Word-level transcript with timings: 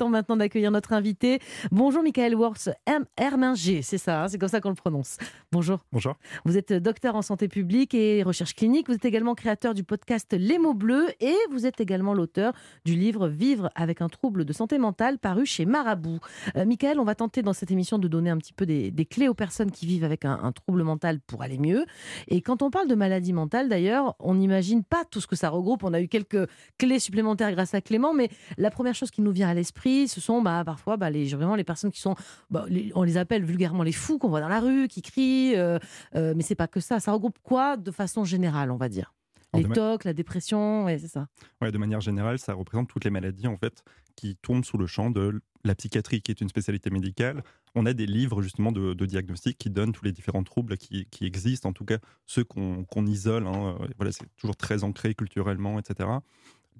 temps 0.00 0.08
maintenant 0.08 0.38
d'accueillir 0.38 0.70
notre 0.70 0.94
invité. 0.94 1.40
Bonjour 1.72 2.02
Michael 2.02 2.34
Worth, 2.34 2.70
Herminger, 3.18 3.82
c'est 3.82 3.98
ça, 3.98 4.22
hein, 4.22 4.28
c'est 4.28 4.38
comme 4.38 4.48
ça 4.48 4.62
qu'on 4.62 4.70
le 4.70 4.74
prononce. 4.74 5.18
Bonjour. 5.52 5.80
Bonjour. 5.92 6.14
Vous 6.46 6.56
êtes 6.56 6.72
docteur 6.72 7.16
en 7.16 7.22
santé 7.22 7.48
publique 7.48 7.92
et 7.92 8.22
recherche 8.22 8.54
clinique. 8.54 8.88
Vous 8.88 8.94
êtes 8.94 9.04
également 9.04 9.34
créateur 9.34 9.74
du 9.74 9.84
podcast 9.84 10.34
Les 10.38 10.58
mots 10.58 10.72
bleus 10.72 11.08
et 11.20 11.34
vous 11.50 11.66
êtes 11.66 11.82
également 11.82 12.14
l'auteur 12.14 12.54
du 12.86 12.94
livre 12.94 13.28
Vivre 13.28 13.70
avec 13.74 14.00
un 14.00 14.08
trouble 14.08 14.46
de 14.46 14.54
santé 14.54 14.78
mentale 14.78 15.18
paru 15.18 15.44
chez 15.44 15.66
Marabout. 15.66 16.18
Euh, 16.56 16.64
Michael, 16.64 16.98
on 16.98 17.04
va 17.04 17.14
tenter 17.14 17.42
dans 17.42 17.52
cette 17.52 17.70
émission 17.70 17.98
de 17.98 18.08
donner 18.08 18.30
un 18.30 18.38
petit 18.38 18.54
peu 18.54 18.64
des, 18.64 18.90
clés 19.04 19.28
aux 19.28 19.34
personnes 19.34 19.70
qui 19.70 19.84
vivent 19.84 20.04
avec 20.04 20.24
un, 20.24 20.50
trouble 20.52 20.82
mental 20.82 21.20
pour 21.20 21.42
aller 21.42 21.58
mieux. 21.58 21.84
Et 22.28 22.40
quand 22.40 22.62
on 22.62 22.70
parle 22.70 22.88
de 22.88 22.94
maladie 22.94 23.34
mentale, 23.34 23.68
d'ailleurs, 23.68 24.16
on 24.18 24.34
n'imagine 24.34 24.82
pas 24.82 25.04
tout 25.04 25.20
ce 25.20 25.26
que 25.26 25.36
ça 25.36 25.50
regroupe. 25.50 25.84
On 25.84 25.92
a 25.92 26.00
eu 26.00 26.08
quelques 26.08 26.48
clés 26.78 27.00
supplémentaires 27.00 27.52
grâce 27.52 27.74
à 27.74 27.82
Clément, 27.82 28.14
mais 28.14 28.30
la 28.56 28.70
première 28.70 28.94
chose 28.94 29.10
qui 29.10 29.20
nous 29.20 29.32
vient 29.32 29.48
à 29.48 29.54
l'esprit, 29.54 29.89
ce 30.06 30.20
sont 30.20 30.42
bah, 30.42 30.62
parfois 30.64 30.96
bah, 30.96 31.10
les, 31.10 31.26
vraiment 31.28 31.54
les 31.54 31.64
personnes 31.64 31.90
qui 31.90 32.00
sont, 32.00 32.14
bah, 32.50 32.66
on 32.94 33.02
les 33.02 33.16
appelle 33.16 33.44
vulgairement 33.44 33.82
les 33.82 33.92
fous 33.92 34.18
qu'on 34.18 34.28
voit 34.28 34.40
dans 34.40 34.48
la 34.48 34.60
rue, 34.60 34.88
qui 34.88 35.02
crient, 35.02 35.56
euh, 35.56 35.78
euh, 36.14 36.34
mais 36.36 36.42
c'est 36.42 36.54
pas 36.54 36.68
que 36.68 36.80
ça. 36.80 37.00
Ça 37.00 37.12
regroupe 37.12 37.38
quoi 37.42 37.76
de 37.76 37.90
façon 37.90 38.24
générale, 38.24 38.70
on 38.70 38.76
va 38.76 38.88
dire? 38.88 39.14
Les 39.52 39.64
tocs, 39.64 40.04
la 40.04 40.12
dépression, 40.12 40.84
ouais, 40.84 40.98
c'est 40.98 41.08
ça. 41.08 41.26
Ouais, 41.60 41.72
de 41.72 41.78
manière 41.78 42.00
générale, 42.00 42.38
ça 42.38 42.54
représente 42.54 42.88
toutes 42.88 43.04
les 43.04 43.10
maladies 43.10 43.48
en 43.48 43.56
fait 43.56 43.82
qui 44.14 44.36
tombent 44.36 44.64
sous 44.64 44.78
le 44.78 44.86
champ 44.86 45.10
de 45.10 45.40
la 45.64 45.74
psychiatrie, 45.74 46.22
qui 46.22 46.30
est 46.30 46.40
une 46.40 46.48
spécialité 46.48 46.90
médicale. 46.90 47.42
On 47.74 47.84
a 47.84 47.92
des 47.92 48.06
livres 48.06 48.42
justement 48.42 48.70
de, 48.70 48.94
diagnostic 49.06 49.58
qui 49.58 49.70
donnent 49.70 49.92
tous 49.92 50.04
les 50.04 50.12
différents 50.12 50.44
troubles 50.44 50.76
qui, 50.76 51.06
existent, 51.22 51.68
en 51.68 51.72
tout 51.72 51.84
cas 51.84 51.98
ceux 52.26 52.44
qu'on 52.44 53.06
isole. 53.06 53.46
Hein, 53.46 53.76
euh, 53.80 53.86
voilà, 53.96 54.12
c'est 54.12 54.24
toujours 54.36 54.56
très 54.56 54.84
ancré 54.84 55.14
culturellement, 55.14 55.78
etc 55.78 56.08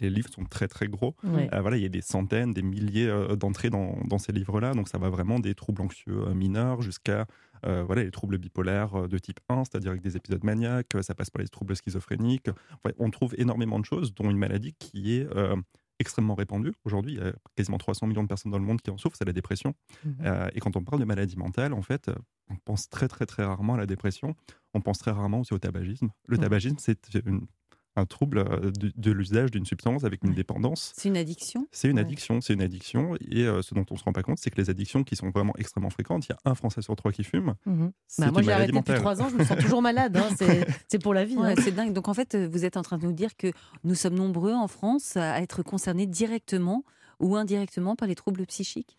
les 0.00 0.10
livres 0.10 0.30
sont 0.30 0.45
très 0.45 0.68
très 0.68 0.88
gros. 0.88 1.14
Euh, 1.24 1.60
voilà, 1.60 1.77
il 1.77 1.82
y 1.82 1.86
a 1.86 1.90
des 1.90 2.00
centaines, 2.00 2.52
des 2.52 2.62
milliers 2.62 3.08
euh, 3.08 3.36
d'entrées 3.36 3.70
dans, 3.70 4.18
ces 4.18 4.32
livres-là. 4.32 4.74
Donc 4.74 4.88
ça 4.88 4.98
va 4.98 5.08
vraiment 5.08 5.38
des 5.38 5.54
troubles 5.54 5.82
anxieux 5.82 6.27
euh, 6.27 6.34
mineurs 6.34 6.82
jusqu'à 6.82 7.27
voilà, 7.62 8.05
les 8.05 8.10
troubles 8.10 8.38
bipolaires 8.38 9.06
de 9.06 9.19
type 9.19 9.38
1, 9.50 9.64
c'est-à-dire 9.64 9.91
avec 9.91 10.00
des 10.00 10.16
épisodes 10.16 10.42
maniaques. 10.42 10.97
Ça 11.02 11.14
passe 11.14 11.28
par 11.28 11.42
les 11.42 11.48
troubles 11.48 11.77
schizophréniques. 11.77 12.48
on 12.98 13.10
trouve 13.10 13.34
énormément 13.36 13.78
de 13.78 13.84
choses, 13.84 14.14
dont 14.14 14.30
une 14.30 14.38
maladie 14.38 14.72
qui 14.78 15.12
est 15.12 15.28
extrêmement 15.98 16.34
répandue. 16.34 16.72
Aujourd'hui, 16.86 17.12
il 17.12 17.19
y 17.19 17.22
a 17.22 17.34
quasiment 17.56 17.77
300 17.77 18.06
millions 18.06 18.22
de 18.22 18.28
personnes 18.28 18.50
dans 18.50 18.58
le 18.58 18.64
monde 18.64 18.80
qui 18.80 18.91
en 18.91 18.97
souffrent, 18.97 19.19
c'est 19.19 19.27
la 19.27 19.34
dépression. 19.34 19.75
Mhm. 20.06 20.50
et 20.55 20.60
quand 20.60 20.75
on 20.77 20.82
parle 20.82 21.00
de 21.00 21.05
maladie 21.05 21.36
mentale, 21.36 21.75
en 21.75 21.82
fait, 21.82 22.10
on 22.48 22.56
pense 22.56 22.88
très 22.88 23.08
très 23.08 23.27
très 23.27 23.44
rarement 23.44 23.75
à 23.75 23.78
la 23.78 23.86
dépression. 23.86 24.34
On 24.72 24.80
pense 24.80 24.98
très 24.98 25.10
rarement 25.10 25.41
aussi 25.41 25.53
au 25.53 25.58
tabagisme. 25.58 26.08
Le 26.28 26.38
tabagisme, 26.38 26.77
c'est 26.78 27.14
une 27.27 27.47
un 27.96 28.06
trouble 28.06 28.38
euh, 28.38 28.70
de, 28.72 29.10
l'usage 29.10 29.50
d'une 29.50 29.64
substance 29.64 30.05
avec 30.05 30.22
une 30.24 30.34
dépendance. 30.34 30.92
C'est 30.96 31.08
une 31.08 31.16
addiction? 31.16 31.66
C'est 31.72 31.88
une 31.88 31.98
addiction, 31.98 32.41
c'est 32.41 32.55
une 32.55 32.62
addiction. 32.62 33.16
Et 33.30 33.42
euh, 33.42 33.62
ce 33.62 33.74
dont 33.74 33.84
on 33.91 33.94
ne 33.94 33.98
se 33.98 34.05
rend 34.05 34.12
pas 34.12 34.22
compte, 34.22 34.38
c'est 34.38 34.50
que 34.50 34.60
les 34.60 34.70
addictions 34.70 35.05
qui 35.05 35.16
sont 35.16 35.30
vraiment 35.30 35.55
extrêmement 35.58 35.91
fréquentes, 35.91 36.27
il 36.27 36.30
y 36.30 36.32
a 36.32 36.38
un 36.50 36.55
Français 36.55 36.82
sur 36.82 36.94
trois 36.97 37.12
qui 37.12 37.24
fume. 37.24 37.55
Mhm. 37.66 37.92
Bah, 38.19 38.30
moi, 38.30 38.42
j'ai 38.42 38.52
arrêté 38.52 38.72
depuis 38.72 38.94
trois 38.94 39.20
ans, 39.20 39.28
je 39.28 39.36
me 39.36 39.44
sens 39.44 39.58
toujours 39.58 39.82
malade. 39.82 40.16
Hein. 40.16 40.28
c'est 40.88 40.98
pour 41.02 41.14
la 41.14 41.24
vie. 41.24 41.36
Hein. 41.38 41.55
C'est 41.58 41.72
dingue. 41.72 41.92
Donc, 41.92 42.08
en 42.08 42.14
fait, 42.14 42.36
vous 42.36 42.64
êtes 42.64 42.77
en 42.77 42.82
train 42.82 42.98
de 42.98 43.05
nous 43.05 43.12
dire 43.12 43.36
que 43.36 43.52
nous 43.84 43.94
sommes 43.94 44.14
nombreux 44.14 44.52
en 44.52 44.69
France 44.69 45.16
à 45.16 45.41
être 45.41 45.62
concernés 45.62 46.06
directement 46.06 46.84
ou 47.19 47.36
indirectement 47.36 47.97
par 47.97 48.08
les 48.08 48.14
troubles 48.14 48.47
psychiques? 48.47 48.97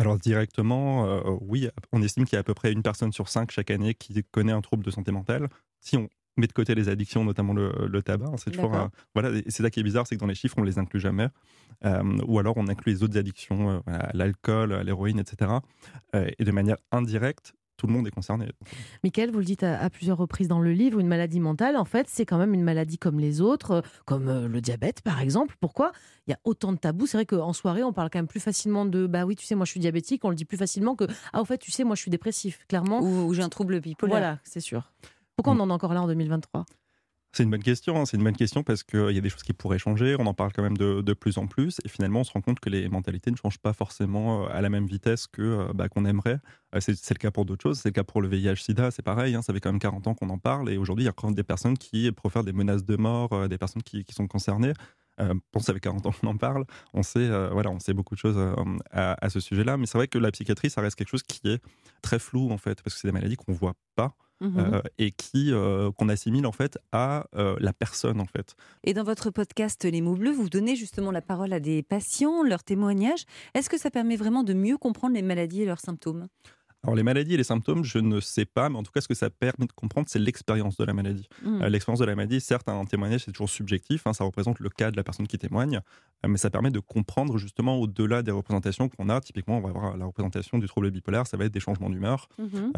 Alors 0.00 0.18
directement, 0.18 1.04
euh, 1.06 1.36
oui, 1.42 1.68
on 1.92 2.00
estime 2.02 2.24
qu'il 2.24 2.32
y 2.32 2.36
a 2.36 2.40
à 2.40 2.42
peu 2.42 2.54
près 2.54 2.72
une 2.72 2.82
personne 2.82 3.12
sur 3.12 3.28
cinq 3.28 3.50
chaque 3.50 3.70
année 3.70 3.92
qui 3.92 4.24
connaît 4.30 4.52
un 4.52 4.62
trouble 4.62 4.82
de 4.82 4.90
santé 4.90 5.12
mentale. 5.12 5.50
Si 5.80 5.98
on 5.98 6.08
met 6.36 6.46
de 6.46 6.52
côté 6.52 6.74
les 6.74 6.88
addictions, 6.88 7.24
notamment 7.24 7.52
le, 7.52 8.02
tabac. 8.02 8.26
Hein, 8.26 8.36
c'est 8.36 8.50
toujours 8.50 8.90
voilà, 9.14 9.40
c'est 9.46 9.62
ça 9.62 9.70
qui 9.70 9.80
est 9.80 9.84
bizarre, 9.84 10.06
c'est 10.06 10.16
que 10.16 10.20
dans 10.20 10.26
les 10.26 10.34
chiffres 10.34 10.56
on 10.58 10.62
les 10.62 10.78
inclut 10.78 11.00
jamais, 11.00 11.28
euh, 11.84 12.02
ou 12.26 12.38
alors 12.38 12.56
on 12.56 12.68
inclut 12.68 12.92
les 12.92 13.02
autres 13.02 13.18
addictions, 13.18 13.82
euh, 13.88 13.98
l'alcool, 14.12 14.74
l'héroïne, 14.84 15.18
etc. 15.18 15.50
Euh, 16.14 16.28
et 16.38 16.44
de 16.44 16.52
manière 16.52 16.76
indirecte, 16.92 17.54
tout 17.76 17.86
le 17.86 17.94
monde 17.94 18.06
est 18.06 18.10
concerné. 18.10 18.46
Michael, 19.02 19.30
vous 19.30 19.38
le 19.38 19.44
dites 19.44 19.62
à, 19.62 19.88
plusieurs 19.88 20.18
reprises 20.18 20.48
dans 20.48 20.60
le 20.60 20.70
livre, 20.70 21.00
une 21.00 21.06
maladie 21.06 21.40
mentale, 21.40 21.78
en 21.78 21.86
fait, 21.86 22.08
c'est 22.10 22.26
quand 22.26 22.36
même 22.36 22.52
une 22.52 22.62
maladie 22.62 22.98
comme 22.98 23.18
les 23.18 23.40
autres, 23.40 23.82
comme 24.04 24.46
le 24.46 24.60
diabète, 24.60 25.00
par 25.00 25.22
exemple. 25.22 25.56
Pourquoi 25.60 25.92
il 26.26 26.32
y 26.32 26.34
a 26.34 26.38
autant 26.44 26.72
de 26.72 26.76
tabous? 26.76 27.06
C'est 27.06 27.16
vrai 27.16 27.24
qu'en 27.24 27.54
soirée, 27.54 27.82
on 27.82 27.94
parle 27.94 28.10
quand 28.10 28.18
même 28.18 28.26
plus 28.26 28.40
facilement 28.40 28.84
de 28.84 29.06
bah 29.06 29.24
oui, 29.24 29.34
tu 29.34 29.46
sais, 29.46 29.54
moi 29.54 29.64
je 29.64 29.70
suis 29.70 29.80
diabétique, 29.80 30.26
on 30.26 30.28
le 30.28 30.34
dit 30.34 30.44
plus 30.44 30.58
facilement 30.58 30.94
que 30.94 31.04
ah, 31.32 31.40
en 31.40 31.46
fait, 31.46 31.56
tu 31.56 31.70
sais, 31.70 31.84
moi 31.84 31.96
je 31.96 32.02
suis 32.02 32.10
dépressif, 32.10 32.66
clairement. 32.68 33.00
Ou, 33.00 33.28
ou 33.28 33.32
j'ai 33.32 33.42
un 33.42 33.48
trouble 33.48 33.80
bipolaire. 33.80 34.18
Voilà, 34.18 34.38
c'est 34.44 34.60
sûr. 34.60 34.92
Pourquoi 35.42 35.54
on 35.54 35.64
en 35.64 35.70
est 35.70 35.72
encore 35.72 35.94
là 35.94 36.02
en 36.02 36.06
2023 36.06 36.66
c'est 37.32 37.44
une 37.44 37.50
bonne 37.50 37.62
question. 37.62 37.96
Hein. 37.96 38.06
C'est 38.06 38.16
une 38.16 38.24
bonne 38.24 38.36
question 38.36 38.64
parce 38.64 38.82
qu'il 38.82 39.12
y 39.12 39.18
a 39.18 39.20
des 39.20 39.28
choses 39.28 39.44
qui 39.44 39.52
pourraient 39.52 39.78
changer. 39.78 40.16
On 40.18 40.26
en 40.26 40.34
parle 40.34 40.52
quand 40.52 40.64
même 40.64 40.76
de, 40.76 41.12
plus 41.12 41.38
en 41.38 41.46
plus. 41.46 41.78
Et 41.84 41.88
finalement, 41.88 42.20
on 42.20 42.24
se 42.24 42.32
rend 42.32 42.40
compte 42.40 42.58
que 42.58 42.68
les 42.68 42.88
mentalités 42.88 43.30
ne 43.30 43.36
changent 43.36 43.60
pas 43.60 43.72
forcément 43.72 44.46
euh, 44.46 44.48
à 44.50 44.60
la 44.60 44.68
même 44.68 44.86
vitesse 44.86 45.28
que 45.28 45.40
euh, 45.40 45.72
bah, 45.72 45.88
qu'on 45.88 46.04
aimerait. 46.06 46.40
Euh, 46.74 46.80
c'est, 46.80 47.10
le 47.10 47.18
cas 47.18 47.30
pour 47.30 47.44
d'autres 47.44 47.62
choses. 47.62 47.78
C'est 47.78 47.90
le 47.90 47.92
cas 47.92 48.02
pour 48.02 48.20
le 48.20 48.26
VIH/SIDA. 48.26 48.90
C'est 48.90 49.02
pareil. 49.02 49.36
Hein. 49.36 49.42
Ça 49.42 49.52
fait 49.52 49.60
quand 49.60 49.70
même 49.70 49.78
40 49.78 50.08
ans 50.08 50.14
qu'on 50.14 50.28
en 50.28 50.38
parle. 50.38 50.70
Et 50.70 50.76
aujourd'hui, 50.76 51.04
il 51.04 51.06
y 51.06 51.08
a 51.08 51.12
encore 51.12 51.30
des 51.30 51.44
personnes 51.44 51.78
qui 51.78 52.10
profèrent 52.10 52.42
des 52.42 52.52
menaces 52.52 52.84
de 52.84 52.96
mort, 52.96 53.48
des 53.48 53.58
personnes 53.58 53.84
qui, 53.84 54.04
sont 54.10 54.26
concernées. 54.26 54.72
Bon, 55.18 55.60
ça 55.60 55.72
fait 55.72 55.80
40 55.80 56.06
ans 56.06 56.12
qu'on 56.12 56.26
en 56.26 56.36
parle. 56.36 56.64
On 56.94 57.04
sait, 57.04 57.28
voilà, 57.50 57.70
on 57.70 57.78
sait 57.78 57.92
beaucoup 57.92 58.14
de 58.16 58.20
choses 58.20 58.38
à, 58.90 59.24
à, 59.24 59.30
ce 59.30 59.38
sujet-là. 59.38 59.76
Mais 59.76 59.86
c'est 59.86 59.98
vrai 59.98 60.08
que 60.08 60.18
la 60.18 60.32
psychiatrie, 60.32 60.70
ça 60.70 60.80
reste 60.80 60.96
quelque 60.96 61.10
chose 61.10 61.22
qui 61.22 61.46
est 61.48 61.62
très 62.02 62.18
flou 62.18 62.50
en 62.50 62.58
fait, 62.58 62.82
parce 62.82 62.94
que 62.94 63.00
c'est 63.00 63.08
des 63.08 63.12
maladies 63.12 63.36
qu'on 63.36 63.52
voit 63.52 63.74
pas. 63.94 64.16
Mmh 64.40 64.58
euh, 64.58 64.80
et 64.96 65.10
qui 65.10 65.52
euh, 65.52 65.90
qu'on 65.92 66.08
assimile 66.08 66.46
en 66.46 66.52
fait 66.52 66.78
à 66.92 67.26
euh, 67.36 67.56
la 67.60 67.74
personne 67.74 68.22
en 68.22 68.24
fait. 68.24 68.56
Et 68.84 68.94
dans 68.94 69.04
votre 69.04 69.30
podcast 69.30 69.84
Les 69.84 70.00
mots 70.00 70.16
bleus, 70.16 70.32
vous 70.32 70.48
donnez 70.48 70.76
justement 70.76 71.10
la 71.10 71.20
parole 71.20 71.52
à 71.52 71.60
des 71.60 71.82
patients, 71.82 72.42
leurs 72.42 72.64
témoignages. 72.64 73.24
Est-ce 73.52 73.68
que 73.68 73.78
ça 73.78 73.90
permet 73.90 74.16
vraiment 74.16 74.42
de 74.42 74.54
mieux 74.54 74.78
comprendre 74.78 75.14
les 75.14 75.22
maladies 75.22 75.62
et 75.62 75.66
leurs 75.66 75.80
symptômes? 75.80 76.28
Alors 76.82 76.96
les 76.96 77.02
maladies 77.02 77.34
et 77.34 77.36
les 77.36 77.44
symptômes, 77.44 77.84
je 77.84 77.98
ne 77.98 78.20
sais 78.20 78.46
pas, 78.46 78.68
mais 78.70 78.76
en 78.76 78.82
tout 78.82 78.92
cas 78.92 79.00
ce 79.00 79.08
que 79.08 79.14
ça 79.14 79.28
permet 79.28 79.66
de 79.66 79.72
comprendre, 79.72 80.08
c'est 80.08 80.18
l'expérience 80.18 80.76
de 80.76 80.84
la 80.84 80.94
maladie. 80.94 81.28
Mmh. 81.42 81.64
l'expérience 81.66 82.00
de 82.00 82.04
la 82.06 82.14
maladie, 82.14 82.40
certes, 82.40 82.68
un 82.68 82.84
témoignage 82.84 83.24
c'est 83.24 83.32
toujours 83.32 83.50
subjectif, 83.50 84.06
hein, 84.06 84.12
ça 84.12 84.24
représente 84.24 84.60
le 84.60 84.70
cas 84.70 84.90
de 84.90 84.96
la 84.96 85.04
personne 85.04 85.26
qui 85.26 85.38
témoigne, 85.38 85.80
mais 86.26 86.38
ça 86.38 86.50
permet 86.50 86.70
de 86.70 86.80
comprendre 86.80 87.36
justement 87.38 87.76
au-delà 87.76 88.22
des 88.22 88.30
représentations 88.30 88.88
qu'on 88.88 89.08
a. 89.08 89.20
Typiquement, 89.20 89.58
on 89.58 89.60
va 89.60 89.68
avoir 89.68 89.96
la 89.96 90.06
représentation 90.06 90.58
du 90.58 90.66
trouble 90.66 90.90
bipolaire, 90.90 91.26
ça 91.26 91.36
va 91.36 91.44
être 91.44 91.52
des 91.52 91.60
changements 91.60 91.90
d'humeur, 91.90 92.28
mmh 92.38 92.70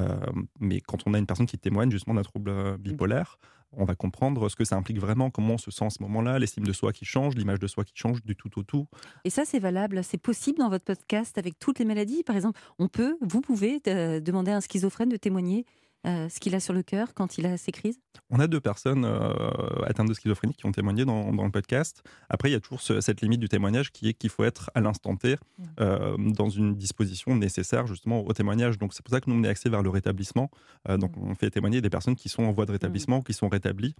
mais 0.60 0.80
quand 0.80 0.98
on 1.06 1.14
a 1.14 1.18
une 1.18 1.26
personne 1.26 1.46
qui 1.46 1.58
témoigne 1.58 1.90
justement 1.90 2.14
d'un 2.14 2.22
trouble 2.22 2.78
bipolaire, 2.78 3.38
on 3.72 3.84
va 3.84 3.94
comprendre 3.94 4.48
ce 4.48 4.56
que 4.56 4.64
ça 4.64 4.76
implique 4.76 4.98
vraiment, 4.98 5.30
comment 5.30 5.54
on 5.54 5.58
se 5.58 5.70
sent 5.70 5.86
à 5.86 5.90
ce 5.90 6.02
moment-là, 6.02 6.38
l'estime 6.38 6.64
de 6.64 6.72
soi 6.72 6.92
qui 6.92 7.04
change, 7.04 7.34
l'image 7.34 7.58
de 7.58 7.66
soi 7.66 7.84
qui 7.84 7.94
change 7.94 8.22
du 8.22 8.36
tout 8.36 8.58
au 8.58 8.62
tout. 8.62 8.86
Et 9.24 9.30
ça, 9.30 9.44
c'est 9.44 9.58
valable, 9.58 10.04
c'est 10.04 10.18
possible 10.18 10.58
dans 10.58 10.68
votre 10.68 10.84
podcast 10.84 11.38
avec 11.38 11.58
toutes 11.58 11.78
les 11.78 11.84
maladies. 11.84 12.22
Par 12.22 12.36
exemple, 12.36 12.60
on 12.78 12.88
peut, 12.88 13.16
vous 13.20 13.40
pouvez 13.40 13.80
euh, 13.86 14.20
demander 14.20 14.50
à 14.50 14.56
un 14.56 14.60
schizophrène 14.60 15.08
de 15.08 15.16
témoigner 15.16 15.64
euh, 16.06 16.28
ce 16.28 16.40
qu'il 16.40 16.54
a 16.54 16.60
sur 16.60 16.74
le 16.74 16.82
cœur 16.82 17.14
quand 17.14 17.38
il 17.38 17.46
a 17.46 17.56
ces 17.56 17.70
crises? 17.70 18.00
On 18.30 18.40
a 18.40 18.46
deux 18.46 18.60
personnes 18.60 19.04
euh, 19.04 19.84
atteintes 19.86 20.08
de 20.08 20.14
schizophrénie 20.14 20.54
qui 20.54 20.66
ont 20.66 20.72
témoigné 20.72 21.04
dans, 21.04 21.30
le 21.30 21.50
podcast. 21.50 22.02
Après, 22.28 22.50
il 22.50 22.52
y 22.52 22.56
a 22.56 22.60
toujours 22.60 22.80
cette 22.80 23.20
limite 23.20 23.40
du 23.40 23.48
témoignage 23.48 23.92
qui 23.92 24.08
est 24.08 24.14
qu'il 24.14 24.30
faut 24.30 24.44
être 24.44 24.70
à 24.74 24.80
l'instant 24.80 25.16
T 25.16 25.36
euh, 25.80 26.16
dans 26.18 26.48
une 26.48 26.74
disposition 26.74 27.36
nécessaire 27.36 27.86
justement 27.86 28.24
au 28.26 28.32
témoignage. 28.32 28.78
Donc 28.78 28.94
c'est 28.94 29.02
pour 29.02 29.14
ça 29.14 29.20
que 29.20 29.30
nous 29.30 29.36
on 29.36 29.44
est 29.44 29.48
axé 29.48 29.68
vers 29.68 29.82
le 29.82 29.90
rétablissement. 29.90 30.50
donc 30.88 31.16
on 31.16 31.34
fait 31.34 31.50
témoigner 31.50 31.80
des 31.80 31.90
personnes 31.90 32.16
qui 32.16 32.28
sont 32.28 32.42
en 32.42 32.52
voie 32.52 32.66
de 32.66 32.72
rétablissement, 32.72 33.18
mmh. 33.18 33.24
qui 33.24 33.32
sont 33.32 33.48
rétablies, 33.48 33.94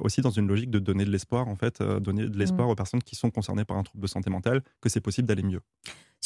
aussi 0.00 0.20
dans 0.20 0.30
une 0.30 0.48
logique 0.48 0.70
de 0.70 0.78
donner 0.78 1.04
de 1.04 1.10
l'espoir 1.10 1.48
en 1.48 1.56
fait, 1.56 1.82
donner 1.82 2.28
de 2.28 2.38
l'espoir 2.38 2.68
aux 2.68 2.74
personnes 2.74 3.02
qui 3.02 3.14
sont 3.16 3.30
concernées 3.30 3.64
par 3.64 3.76
un 3.76 3.82
trouble 3.82 4.02
de 4.02 4.08
santé 4.08 4.30
mentale 4.30 4.62
que 4.80 4.88
c'est 4.88 5.00
possible 5.00 5.28
d'aller 5.28 5.42
mieux. 5.42 5.60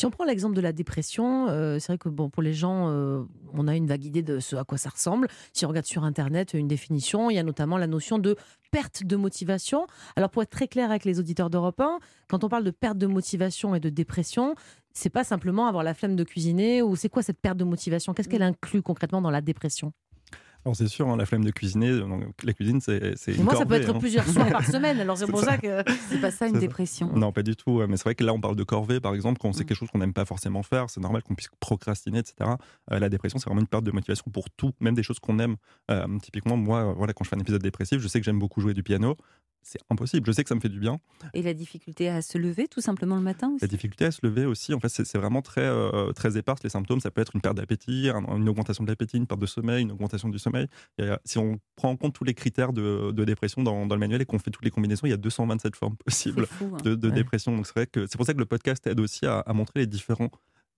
Si 0.00 0.06
on 0.06 0.10
prend 0.10 0.24
l'exemple 0.24 0.56
de 0.56 0.62
la 0.62 0.72
dépression, 0.72 1.48
euh, 1.50 1.78
c'est 1.78 1.88
vrai 1.88 1.98
que 1.98 2.08
bon, 2.08 2.30
pour 2.30 2.42
les 2.42 2.54
gens, 2.54 2.88
euh, 2.88 3.22
on 3.52 3.68
a 3.68 3.76
une 3.76 3.86
vague 3.86 4.06
idée 4.06 4.22
de 4.22 4.40
ce 4.40 4.56
à 4.56 4.64
quoi 4.64 4.78
ça 4.78 4.88
ressemble. 4.88 5.28
Si 5.52 5.66
on 5.66 5.68
regarde 5.68 5.84
sur 5.84 6.04
Internet 6.04 6.54
une 6.54 6.68
définition, 6.68 7.28
il 7.28 7.34
y 7.34 7.38
a 7.38 7.42
notamment 7.42 7.76
la 7.76 7.86
notion 7.86 8.18
de 8.18 8.34
perte 8.70 9.04
de 9.04 9.16
motivation. 9.16 9.86
Alors 10.16 10.30
pour 10.30 10.42
être 10.42 10.48
très 10.48 10.68
clair 10.68 10.88
avec 10.88 11.04
les 11.04 11.20
auditeurs 11.20 11.50
d'Europe 11.50 11.78
1, 11.82 11.98
quand 12.28 12.44
on 12.44 12.48
parle 12.48 12.64
de 12.64 12.70
perte 12.70 12.96
de 12.96 13.06
motivation 13.06 13.74
et 13.74 13.80
de 13.80 13.90
dépression, 13.90 14.54
c'est 14.94 15.10
pas 15.10 15.22
simplement 15.22 15.66
avoir 15.66 15.84
la 15.84 15.92
flemme 15.92 16.16
de 16.16 16.24
cuisiner 16.24 16.80
ou 16.80 16.96
c'est 16.96 17.10
quoi 17.10 17.22
cette 17.22 17.38
perte 17.38 17.58
de 17.58 17.64
motivation? 17.64 18.14
Qu'est-ce 18.14 18.30
qu'elle 18.30 18.40
inclut 18.40 18.80
concrètement 18.80 19.20
dans 19.20 19.30
la 19.30 19.42
dépression? 19.42 19.92
Alors 20.64 20.76
c'est 20.76 20.88
sûr, 20.88 21.08
hein, 21.08 21.16
la 21.16 21.24
flemme 21.24 21.44
de 21.44 21.50
cuisiner, 21.50 21.98
donc, 22.00 22.22
la 22.42 22.52
cuisine, 22.52 22.80
c'est 22.80 23.14
une 23.28 23.44
Moi, 23.44 23.56
ça 23.56 23.64
peut 23.64 23.74
être 23.74 23.94
hein. 23.94 23.98
plusieurs 23.98 24.26
soirs 24.26 24.50
par 24.50 24.64
semaine, 24.70 25.00
alors 25.00 25.16
c'est 25.16 25.26
pour 25.26 25.40
ça, 25.40 25.56
que 25.56 25.82
c'est 26.08 26.20
pas 26.20 26.30
ça 26.30 26.46
une 26.46 26.58
dépression. 26.58 27.10
Non, 27.14 27.32
pas 27.32 27.42
du 27.42 27.56
tout. 27.56 27.80
Mais 27.88 27.96
c'est 27.96 28.04
vrai 28.04 28.14
que 28.14 28.24
là, 28.24 28.34
on 28.34 28.40
parle 28.40 28.56
de 28.56 28.64
corvée, 28.64 29.00
par 29.00 29.14
exemple, 29.14 29.38
quand 29.40 29.52
c'est 29.52 29.64
mm. 29.64 29.66
quelque 29.66 29.76
chose 29.78 29.90
qu'on 29.90 29.98
n'aime 29.98 30.12
pas 30.12 30.24
forcément 30.24 30.62
faire, 30.62 30.90
c'est 30.90 31.00
normal 31.00 31.22
qu'on 31.22 31.34
puisse 31.34 31.48
procrastiner, 31.60 32.18
etc. 32.18 32.50
Euh, 32.92 32.98
la 32.98 33.08
dépression, 33.08 33.38
c'est 33.38 33.46
vraiment 33.46 33.60
une 33.60 33.66
perte 33.66 33.84
de 33.84 33.90
motivation 33.90 34.30
pour 34.30 34.50
tout, 34.50 34.72
même 34.80 34.94
des 34.94 35.02
choses 35.02 35.18
qu'on 35.18 35.38
aime. 35.38 35.56
Euh, 35.90 36.06
typiquement, 36.22 36.56
moi, 36.56 36.92
voilà, 36.92 37.12
quand 37.12 37.24
je 37.24 37.30
fais 37.30 37.36
un 37.36 37.40
épisode 37.40 37.62
dépressif, 37.62 38.00
je 38.00 38.08
sais 38.08 38.20
que 38.20 38.24
j'aime 38.24 38.38
beaucoup 38.38 38.60
jouer 38.60 38.74
du 38.74 38.82
piano. 38.82 39.16
c'est 39.62 39.80
impossible. 39.90 40.26
Je 40.26 40.32
sais 40.32 40.42
que 40.42 40.48
ça 40.48 40.54
me 40.54 40.60
fait 40.60 40.68
du 40.68 40.80
bien. 40.80 41.00
Et 41.34 41.42
la 41.42 41.54
difficulté 41.54 42.08
à 42.08 42.22
se 42.22 42.38
lever, 42.38 42.66
tout 42.68 42.80
simplement 42.80 43.16
le 43.16 43.22
matin 43.22 43.48
aussi 43.48 43.62
La 43.62 43.68
difficulté 43.68 44.04
à 44.06 44.10
se 44.10 44.20
lever 44.22 44.46
aussi, 44.46 44.74
en 44.74 44.80
fait, 44.80 44.88
c'est 44.88 45.18
vraiment 45.18 45.42
très, 45.42 45.62
euh, 45.62 46.12
très 46.12 46.36
éparse 46.36 46.62
les 46.62 46.70
symptômes. 46.70 47.00
Ça 47.00 47.10
peut 47.10 47.20
être 47.20 47.32
une 47.34 47.40
perte 47.40 47.56
d'appétit, 47.56 48.08
une 48.08 48.48
augmentation 48.48 48.84
de 48.84 48.88
l'appétit, 48.88 49.16
une 49.16 49.26
perte 49.26 49.40
de 49.40 49.46
sommeil, 49.46 49.82
une 49.82 49.92
augmentation 49.92 50.28
du 50.28 50.38
sommeil. 50.38 50.49
Si 51.24 51.38
on 51.38 51.58
prend 51.76 51.90
en 51.90 51.96
compte 51.96 52.14
tous 52.14 52.24
les 52.24 52.34
critères 52.34 52.72
de, 52.72 53.24
dépression 53.24 53.62
dans, 53.62 53.84
le 53.84 53.98
manuel 53.98 54.22
et 54.22 54.24
qu'on 54.24 54.38
fait 54.38 54.50
toutes 54.50 54.64
les 54.64 54.70
combinaisons, 54.70 55.06
il 55.06 55.10
y 55.10 55.14
a 55.14 55.18
227 55.18 55.76
formes 55.76 55.96
possibles 55.96 56.46
hein. 56.62 56.76
de, 56.82 57.10
dépression. 57.10 57.56
Donc 57.56 57.66
c'est 57.66 57.74
vrai 57.74 57.86
que 57.86 58.06
c'est 58.06 58.16
pour 58.16 58.26
ça 58.26 58.34
que 58.34 58.38
le 58.38 58.46
podcast 58.46 58.86
aide 58.86 59.00
aussi 59.00 59.26
à 59.26 59.44
montrer 59.52 59.80
les 59.80 59.86
différents 59.86 60.30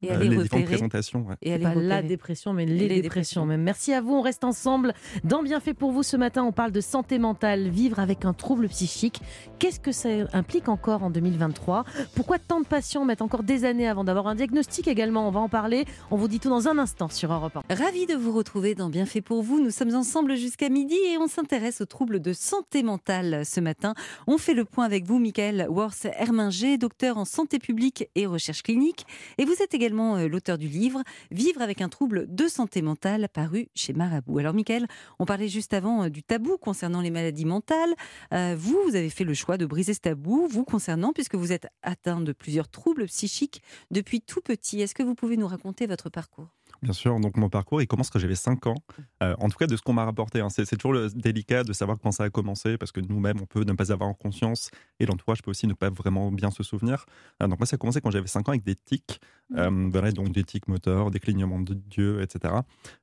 et 0.02 0.10
euh, 0.10 0.18
les 0.18 0.36
différentes 0.36 0.66
présentations. 0.66 1.26
Et 1.40 1.58
pas 1.58 1.74
la 1.74 2.02
dépression, 2.02 2.52
mais 2.52 2.66
les, 2.66 3.00
dépressions. 3.00 3.46
Même. 3.46 3.62
Merci 3.62 3.92
à 3.92 4.00
vous. 4.00 4.14
On 4.14 4.20
reste 4.20 4.44
ensemble 4.44 4.94
dans 5.24 5.42
Bienfait 5.42 5.74
pour 5.74 5.92
vous. 5.92 6.02
Ce 6.02 6.16
matin, 6.16 6.42
on 6.44 6.52
parle 6.52 6.72
de 6.72 6.80
santé 6.80 7.18
mentale, 7.18 7.68
vivre 7.68 8.00
avec 8.00 8.24
un 8.24 8.32
trouble 8.32 8.68
psychique. 8.68 9.20
Qu'est-ce 9.58 9.80
que 9.80 9.92
ça 9.92 10.08
implique 10.32 10.68
encore 10.68 11.04
en 11.04 11.10
2023 11.10 11.84
Pourquoi 12.14 12.38
tant 12.38 12.60
de 12.60 12.66
patients 12.66 13.04
mettent 13.04 13.22
encore 13.22 13.44
des 13.44 13.64
années 13.64 13.88
avant 13.88 14.04
d'avoir 14.04 14.26
un 14.26 14.34
diagnostic 14.34 14.88
également? 14.88 15.28
On 15.28 15.30
va 15.30 15.40
en 15.40 15.48
parler. 15.48 15.84
On 16.10 16.16
vous 16.16 16.28
dit 16.28 16.40
tout 16.40 16.48
dans 16.48 16.68
un 16.68 16.78
instant 16.78 17.08
sur 17.08 17.32
Europe 17.32 17.56
1. 17.68 17.74
Ravi 17.74 18.06
de 18.06 18.14
vous 18.14 18.32
retrouver 18.32 18.74
dans 18.74 18.88
Bienfait 18.88 19.20
pour 19.20 19.42
vous. 19.42 19.60
Nous 19.60 19.70
sommes 19.70 19.94
ensemble 19.94 20.36
jusqu'à 20.36 20.68
midi 20.68 20.96
et 21.12 21.18
on 21.18 21.28
s'intéresse 21.28 21.80
aux 21.80 21.86
troubles 21.86 22.20
de 22.20 22.32
santé 22.32 22.82
mentale 22.82 23.42
ce 23.44 23.60
matin. 23.60 23.94
On 24.26 24.38
fait 24.38 24.54
le 24.54 24.64
point 24.64 24.84
avec 24.84 25.04
vous, 25.04 25.18
Michael 25.20 25.66
Worth-Herminger, 25.68 26.78
docteur 26.78 27.18
en 27.18 27.24
santé 27.24 27.58
publique 27.58 28.08
et 28.16 28.26
recherche 28.26 28.62
clinique. 28.62 29.06
Et 29.38 29.44
vous 29.44 29.54
êtes 29.62 29.74
également 29.74 29.91
euh, 30.00 30.28
l'auteur 30.28 30.58
du 30.58 30.68
livre 30.68 31.02
Vivre 31.30 31.62
avec 31.62 31.80
un 31.80 31.88
trouble 31.88 32.26
de 32.28 32.48
santé 32.48 32.82
mentale, 32.82 33.28
paru 33.32 33.68
chez 33.74 33.92
Marabout. 33.92 34.38
Alors, 34.38 34.54
Michael, 34.54 34.86
on 35.18 35.24
parlait 35.24 35.48
juste 35.48 35.74
avant 35.74 36.04
euh, 36.04 36.08
du 36.08 36.22
tabou 36.22 36.56
concernant 36.58 37.00
les 37.00 37.10
maladies 37.10 37.44
mentales. 37.44 37.94
Euh, 38.32 38.54
vous, 38.58 38.78
vous 38.86 38.96
avez 38.96 39.10
fait 39.10 39.24
le 39.24 39.34
choix 39.34 39.56
de 39.56 39.66
briser 39.66 39.94
ce 39.94 40.00
tabou, 40.00 40.46
vous 40.48 40.64
concernant, 40.64 41.12
puisque 41.12 41.34
vous 41.34 41.52
êtes 41.52 41.66
atteint 41.82 42.20
de 42.20 42.32
plusieurs 42.32 42.68
troubles 42.68 43.06
psychiques 43.06 43.62
depuis 43.90 44.20
tout 44.20 44.40
petit. 44.40 44.80
Est-ce 44.80 44.94
que 44.94 45.02
vous 45.02 45.14
pouvez 45.14 45.36
nous 45.36 45.46
raconter 45.46 45.86
votre 45.86 46.10
parcours? 46.10 46.48
Bien 46.82 46.92
sûr, 46.92 47.18
donc 47.20 47.36
mon 47.36 47.48
parcours, 47.48 47.80
il 47.80 47.86
commence 47.86 48.10
quand 48.10 48.18
j'avais 48.18 48.34
5 48.34 48.66
ans. 48.66 48.74
en 49.20 49.48
tout 49.48 49.56
cas, 49.56 49.66
de 49.66 49.76
ce 49.76 49.82
qu'on 49.82 49.92
m'a 49.92 50.04
rapporté. 50.04 50.40
Hein. 50.40 50.48
C'est, 50.50 50.66
toujours 50.76 50.92
le, 50.92 51.08
délicat 51.10 51.64
de 51.64 51.72
savoir 51.72 51.98
quand 52.02 52.12
ça 52.12 52.24
a 52.24 52.30
commencé, 52.30 52.76
parce 52.76 52.92
que 52.92 53.00
nous-mêmes, 53.00 53.40
on 53.40 53.46
peut 53.46 53.64
ne 53.64 53.72
pas 53.72 53.92
avoir 53.92 54.08
en 54.08 54.14
conscience, 54.14 54.70
et 54.98 55.06
l'entourage 55.06 55.42
peut 55.42 55.50
aussi 55.50 55.66
ne 55.66 55.74
pas 55.74 55.90
vraiment 55.90 56.32
bien 56.32 56.50
se 56.50 56.62
souvenir. 56.62 57.06
donc 57.40 57.58
moi, 57.58 57.66
ça 57.66 57.74
a 57.74 57.78
commencé 57.78 58.00
quand 58.00 58.10
j'avais 58.10 58.26
5 58.26 58.48
ans 58.48 58.52
avec 58.52 58.64
des 58.64 58.74
tics. 58.74 59.20
Mmh 59.50 59.90
donc 60.12 60.32
d'éthique 60.32 60.66
moteur, 60.68 61.10
des 61.10 61.20
clignements 61.20 61.60
de 61.60 61.74
Dieu, 61.74 62.22
etc. 62.22 62.54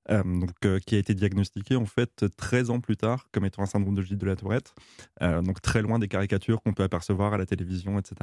Euh, 0.09 0.23
donc, 0.23 0.49
euh, 0.65 0.79
qui 0.79 0.95
a 0.95 0.97
été 0.97 1.13
diagnostiqué 1.13 1.75
en 1.75 1.85
fait 1.85 2.25
13 2.37 2.71
ans 2.71 2.79
plus 2.79 2.97
tard 2.97 3.27
comme 3.31 3.45
étant 3.45 3.61
un 3.61 3.67
syndrome 3.67 3.95
de 3.95 4.01
Gilles 4.01 4.17
de 4.17 4.25
la 4.25 4.35
Tourette. 4.35 4.73
Euh, 5.21 5.41
donc 5.41 5.61
très 5.61 5.81
loin 5.81 5.99
des 5.99 6.07
caricatures 6.07 6.61
qu'on 6.61 6.73
peut 6.73 6.83
apercevoir 6.83 7.33
à 7.33 7.37
la 7.37 7.45
télévision, 7.45 7.99
etc. 7.99 8.15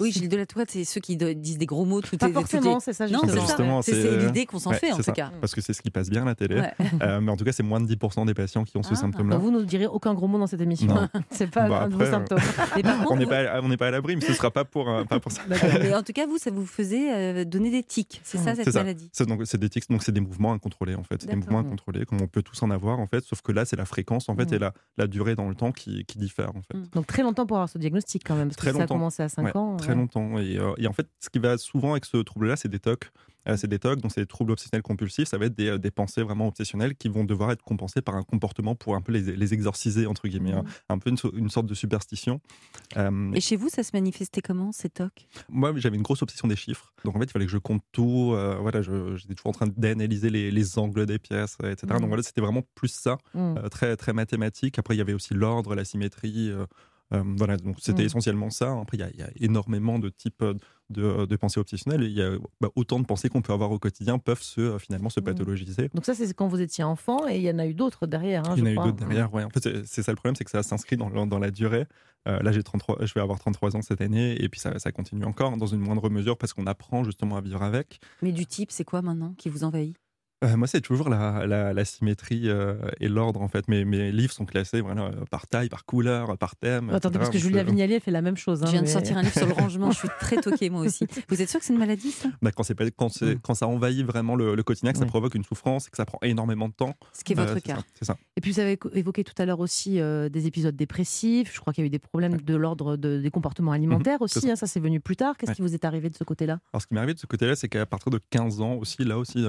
Oui, 0.00 0.12
Gilles 0.12 0.28
de 0.28 0.36
la 0.36 0.46
Tourette, 0.46 0.70
c'est 0.70 0.84
ceux 0.84 1.00
qui 1.00 1.16
disent 1.16 1.58
des 1.58 1.66
gros 1.66 1.84
mots. 1.84 2.00
Tout 2.00 2.16
Pas 2.18 2.30
forcément, 2.30 2.80
c'est 2.80 2.92
ça. 2.92 3.08
Non, 3.08 3.82
c'est 3.82 4.18
l'idée 4.18 4.46
qu'on 4.46 4.58
s'en 4.68 4.78
fait 4.78 4.92
en 4.92 4.98
tout 4.98 5.12
cas. 5.12 5.30
Parce 5.40 5.54
que 5.54 5.60
c'est 5.60 5.72
ce 5.72 5.82
qui 5.82 5.90
passe 5.90 6.10
bien 6.10 6.22
à 6.22 6.26
la 6.26 6.34
télé. 6.34 6.62
mais 7.00 7.30
en 7.30 7.36
tout 7.36 7.44
cas, 7.44 7.52
c'est 7.52 7.62
moins 7.62 7.80
de 7.80 7.86
10% 7.86 8.26
des 8.26 8.34
patients 8.34 8.64
qui 8.64 8.76
ont 8.76 8.82
ce 8.82 8.92
ah. 8.92 8.96
symptôme-là. 8.96 9.36
Vous 9.36 9.50
ne 9.50 9.62
direz 9.62 9.86
aucun 9.86 10.14
gros 10.14 10.28
mot 10.28 10.38
dans 10.38 10.46
cette 10.46 10.60
émission. 10.60 11.08
c'est 11.30 11.50
pas 11.50 11.68
bah, 11.68 11.82
un 11.84 11.88
de 11.88 11.94
vos 11.94 12.04
symptômes. 12.04 12.38
on 13.10 13.16
n'est 13.16 13.26
pas, 13.26 13.60
on 13.62 13.68
n'est 13.68 13.76
pas 13.76 13.88
à 13.88 13.90
l'abri, 13.90 14.16
mais 14.16 14.22
ce 14.22 14.30
ne 14.30 14.36
sera 14.36 14.50
pas 14.50 14.64
pour, 14.64 14.86
pas 15.08 15.20
pour 15.20 15.32
ça. 15.32 15.42
Mais 15.48 15.94
en 15.94 16.02
tout 16.02 16.12
cas, 16.12 16.26
vous, 16.26 16.38
ça 16.38 16.50
vous 16.50 16.66
faisait 16.66 17.44
donner 17.44 17.70
des 17.70 17.82
tics, 17.82 18.20
c'est 18.24 18.38
ça 18.38 18.54
cette 18.54 18.74
maladie 18.74 19.10
C'est 19.12 19.26
donc 19.26 19.42
c'est 19.44 19.58
des 19.58 19.68
tics, 19.68 19.88
donc 19.88 20.02
c'est 20.02 20.12
des 20.12 20.20
mouvements 20.20 20.52
incontrôlés 20.52 20.94
en 20.94 21.02
fait, 21.02 21.20
c'est 21.20 21.28
des 21.28 21.36
mouvements 21.36 21.60
incontrôlés 21.60 22.04
comme 22.04 22.20
on 22.20 22.26
peut 22.26 22.42
tous 22.42 22.62
en 22.62 22.70
avoir 22.70 22.98
en 22.98 23.06
fait, 23.06 23.24
sauf 23.24 23.42
que 23.42 23.52
là 23.52 23.64
c'est 23.64 23.76
la 23.76 23.84
fréquence 23.84 24.28
en 24.28 24.36
fait 24.36 24.52
et 24.52 24.58
la, 24.58 24.72
la 24.96 25.06
durée 25.06 25.34
dans 25.34 25.48
le 25.48 25.54
temps 25.54 25.72
qui, 25.72 26.04
qui 26.04 26.18
diffère 26.18 26.50
en 26.50 26.62
fait. 26.62 26.76
Mm. 26.76 26.86
Donc 26.94 27.06
très 27.06 27.22
longtemps 27.22 27.46
pour 27.46 27.56
avoir 27.56 27.68
ce 27.68 27.78
diagnostic 27.78 28.22
quand 28.24 28.36
même, 28.36 28.48
parce 28.48 28.56
très 28.56 28.72
que 28.72 28.78
ça 28.78 28.84
a 28.84 28.86
commencé 28.86 29.22
à 29.22 29.28
5 29.28 29.56
ans. 29.56 29.76
Très 29.76 29.94
longtemps 29.94 30.38
et, 30.38 30.58
euh, 30.58 30.72
et, 30.78 30.86
en 30.86 30.92
fait 30.92 31.08
ce 31.20 31.30
qui 31.30 31.38
va 31.38 31.58
souvent 31.58 31.92
avec 31.92 32.04
ce 32.04 32.18
trouble-là, 32.18 32.56
c'est 32.56 32.68
des 32.68 32.78
tocs. 32.78 33.10
Euh, 33.48 33.56
c'est 33.56 33.68
des 33.68 33.78
TOC, 33.78 34.00
donc 34.00 34.12
c'est 34.12 34.20
des 34.20 34.26
troubles 34.26 34.52
obsessionnels 34.52 34.82
compulsifs. 34.82 35.28
Ça 35.28 35.38
va 35.38 35.46
être 35.46 35.54
des, 35.54 35.68
euh, 35.68 35.78
des, 35.78 35.90
pensées 35.90 36.22
vraiment 36.22 36.48
obsessionnelles 36.48 36.94
qui 36.94 37.08
vont 37.08 37.24
devoir 37.24 37.50
être 37.50 37.62
compensées 37.62 38.02
par 38.02 38.14
un 38.14 38.22
comportement 38.22 38.74
pour 38.74 38.94
un 38.94 39.00
peu 39.00 39.12
les, 39.12 39.36
les 39.36 39.54
exorciser, 39.54 40.06
entre 40.06 40.28
guillemets, 40.28 40.52
hein. 40.52 40.62
mmh. 40.62 40.92
un 40.92 40.98
peu 40.98 41.10
une, 41.34 41.48
sorte 41.48 41.66
de 41.66 41.74
superstition. 41.74 42.40
Euh, 42.96 43.32
Et 43.32 43.40
chez 43.40 43.56
vous, 43.56 43.68
ça 43.68 43.82
se 43.82 43.90
manifestait 43.94 44.42
comment, 44.42 44.72
ces 44.72 44.90
TOC 44.90 45.28
Moi, 45.48 45.72
j'avais 45.76 45.96
une 45.96 46.02
grosse 46.02 46.22
obsession 46.22 46.48
des 46.48 46.56
chiffres. 46.56 46.92
Donc 47.04 47.16
en 47.16 47.18
fait, 47.18 47.26
il 47.26 47.32
fallait 47.32 47.46
que 47.46 47.52
je 47.52 47.58
compte 47.58 47.82
tout. 47.92 48.36
voilà, 48.60 48.82
j'étais 48.82 49.34
toujours 49.34 49.50
en 49.50 49.52
train 49.52 49.68
d'analyser 49.76 50.30
les, 50.30 50.50
les, 50.50 50.78
angles 50.78 51.06
des 51.06 51.18
pièces, 51.18 51.56
etc. 51.62 51.86
Donc 51.88 52.02
mmh. 52.02 52.06
voilà, 52.06 52.22
c'était 52.22 52.40
vraiment 52.40 52.62
plus 52.74 52.88
ça, 52.88 53.18
mmh. 53.34 53.68
très, 53.70 53.96
très 53.96 54.12
mathématique. 54.12 54.78
Après, 54.78 54.94
il 54.94 54.98
y 54.98 55.02
avait 55.02 55.14
aussi 55.14 55.34
l'ordre, 55.34 55.74
la 55.74 55.84
symétrie. 55.84 56.52
Voilà, 57.10 57.56
donc 57.56 57.76
c'était 57.80 58.04
essentiellement 58.04 58.50
ça. 58.50 58.78
Après, 58.80 58.96
il 58.96 59.10
y, 59.14 59.18
y, 59.18 59.22
a 59.22 59.30
énormément 59.40 59.98
de 59.98 60.08
types 60.08 60.44
de, 60.90 61.26
de 61.26 61.36
pensées 61.36 61.60
obsessionnelles. 61.60 62.02
il 62.02 62.12
y 62.12 62.22
a 62.22 62.30
bah, 62.60 62.70
autant 62.74 62.98
de 62.98 63.04
pensées 63.04 63.28
qu'on 63.28 63.42
peut 63.42 63.52
avoir 63.52 63.70
au 63.70 63.78
quotidien 63.78 64.18
peuvent 64.18 64.42
se, 64.42 64.60
euh, 64.60 64.78
finalement 64.78 65.10
se 65.10 65.20
mmh. 65.20 65.24
pathologiser. 65.24 65.90
Donc 65.94 66.04
ça, 66.04 66.14
c'est 66.14 66.32
quand 66.34 66.48
vous 66.48 66.60
étiez 66.60 66.84
enfant 66.84 67.28
et 67.28 67.36
il 67.36 67.42
y 67.42 67.50
en 67.50 67.58
a 67.58 67.66
eu 67.66 67.74
d'autres 67.74 68.06
derrière. 68.06 68.48
Hein, 68.48 68.54
il 68.56 68.60
y 68.60 68.62
en 68.62 68.66
a 68.66 68.72
eu 68.72 68.76
d'autres 68.76 69.06
derrière, 69.06 69.32
ouais. 69.34 69.44
En 69.44 69.50
fait, 69.50 69.84
c'est 69.84 70.02
ça 70.02 70.12
le 70.12 70.16
problème, 70.16 70.36
c'est 70.36 70.44
que 70.44 70.50
ça 70.50 70.62
s'inscrit 70.62 70.96
dans, 70.96 71.26
dans, 71.26 71.38
la 71.38 71.50
durée. 71.50 71.86
Euh, 72.26 72.40
là, 72.42 72.52
j'ai 72.52 72.62
33, 72.62 73.04
je 73.04 73.14
vais 73.14 73.20
avoir 73.20 73.38
33 73.38 73.76
ans 73.76 73.82
cette 73.82 74.00
année 74.00 74.42
et 74.42 74.48
puis 74.48 74.60
ça, 74.60 74.78
ça 74.78 74.92
continue 74.92 75.24
encore 75.24 75.56
dans 75.56 75.66
une 75.66 75.80
moindre 75.80 76.08
mesure 76.10 76.36
parce 76.36 76.52
qu'on 76.52 76.66
apprend 76.66 77.04
justement 77.04 77.36
à 77.36 77.40
vivre 77.40 77.62
avec. 77.62 78.00
Mais 78.22 78.32
du 78.32 78.46
type, 78.46 78.70
c'est 78.70 78.84
quoi 78.84 79.02
maintenant 79.02 79.34
qui 79.36 79.48
vous 79.48 79.64
envahit? 79.64 79.96
Euh, 80.44 80.56
moi, 80.56 80.68
c'est 80.68 80.80
toujours 80.80 81.08
la, 81.08 81.46
la, 81.46 81.84
symétrie 81.84 82.48
euh, 82.48 82.76
et 83.00 83.08
l'ordre, 83.08 83.42
en 83.42 83.48
fait. 83.48 83.66
Mes, 83.66 83.84
mes 83.84 84.12
livres 84.12 84.32
sont 84.32 84.44
classés 84.44 84.80
voilà, 84.80 85.10
par 85.30 85.48
taille, 85.48 85.68
par 85.68 85.84
couleur, 85.84 86.38
par 86.38 86.54
thème. 86.54 86.90
Attendez, 86.90 87.18
parce 87.18 87.30
que 87.30 87.38
Julia 87.38 87.64
Vignalier 87.64 87.98
fait 87.98 88.12
la 88.12 88.22
même 88.22 88.36
chose. 88.36 88.62
Hein, 88.62 88.66
je 88.66 88.72
viens 88.72 88.82
de 88.82 88.86
sortir 88.86 89.18
un 89.18 89.22
livre 89.22 89.34
sur 89.34 89.48
le 89.48 89.52
rangement, 89.52 89.90
je 89.90 89.98
suis 89.98 90.08
très 90.20 90.36
toquée, 90.40 90.70
moi 90.70 90.82
aussi. 90.82 91.06
Vous 91.28 91.42
êtes 91.42 91.50
sûr 91.50 91.58
que 91.58 91.66
c'est 91.66 91.72
une 91.72 91.78
maladie, 91.80 92.12
ça? 92.12 92.28
Bah, 92.40 92.52
quand, 92.52 92.62
pas, 92.72 92.84
quand, 92.90 93.10
quand, 93.42 93.54
ça 93.54 93.66
envahit 93.66 94.06
vraiment 94.06 94.36
le, 94.36 94.62
quotidien, 94.62 94.92
que 94.92 94.98
ça 94.98 95.06
provoque 95.06 95.34
une 95.34 95.44
souffrance 95.44 95.88
et 95.88 95.90
que 95.90 95.96
ça 95.96 96.04
prend 96.04 96.18
énormément 96.22 96.68
de 96.68 96.74
temps. 96.74 96.94
Ce 97.12 97.24
qui 97.24 97.32
est 97.32 97.36
votre 97.36 97.58
cas. 97.58 97.78
C'est 97.94 98.04
ça. 98.04 98.16
Et 98.36 98.40
puis, 98.40 98.52
vous 98.52 98.60
avez 98.60 98.78
évoqué 98.94 99.24
tout 99.24 99.34
à 99.38 99.44
l'heure 99.44 99.60
aussi 99.60 99.98
des 99.98 100.46
épisodes 100.46 100.76
dépressifs. 100.76 101.52
Je 101.52 101.60
crois 101.60 101.72
qu'il 101.72 101.82
y 101.82 101.86
a 101.86 101.88
eu 101.88 101.90
des 101.90 101.98
problèmes 101.98 102.40
de 102.40 102.54
l'ordre 102.54 102.96
de, 102.96 103.20
des 103.20 103.30
comportements 103.30 103.72
alimentaires 103.72 104.18
mhm, 104.20 104.24
aussi. 104.24 104.50
Hein, 104.50 104.56
ça, 104.56 104.68
c'est 104.68 104.80
venu 104.80 105.00
plus 105.00 105.16
tard. 105.16 105.36
Qu'est-ce 105.36 105.52
qui 105.52 105.62
vous 105.62 105.74
est 105.74 105.84
arrivé 105.84 106.10
de 106.10 106.16
ce 106.16 106.22
côté-là? 106.22 106.60
Alors, 106.72 106.82
ce 106.82 106.86
qui 106.86 106.94
m'est 106.94 107.00
arrivé 107.00 107.14
de 107.14 107.18
ce 107.18 107.26
côté-là, 107.26 107.56
c'est 107.56 107.68
qu'à 107.68 107.86
partir 107.86 108.10
de 108.10 108.20
15 108.30 108.60
ans 108.60 108.74
aussi, 108.74 109.02
là 109.04 109.18
aussi, 109.18 109.44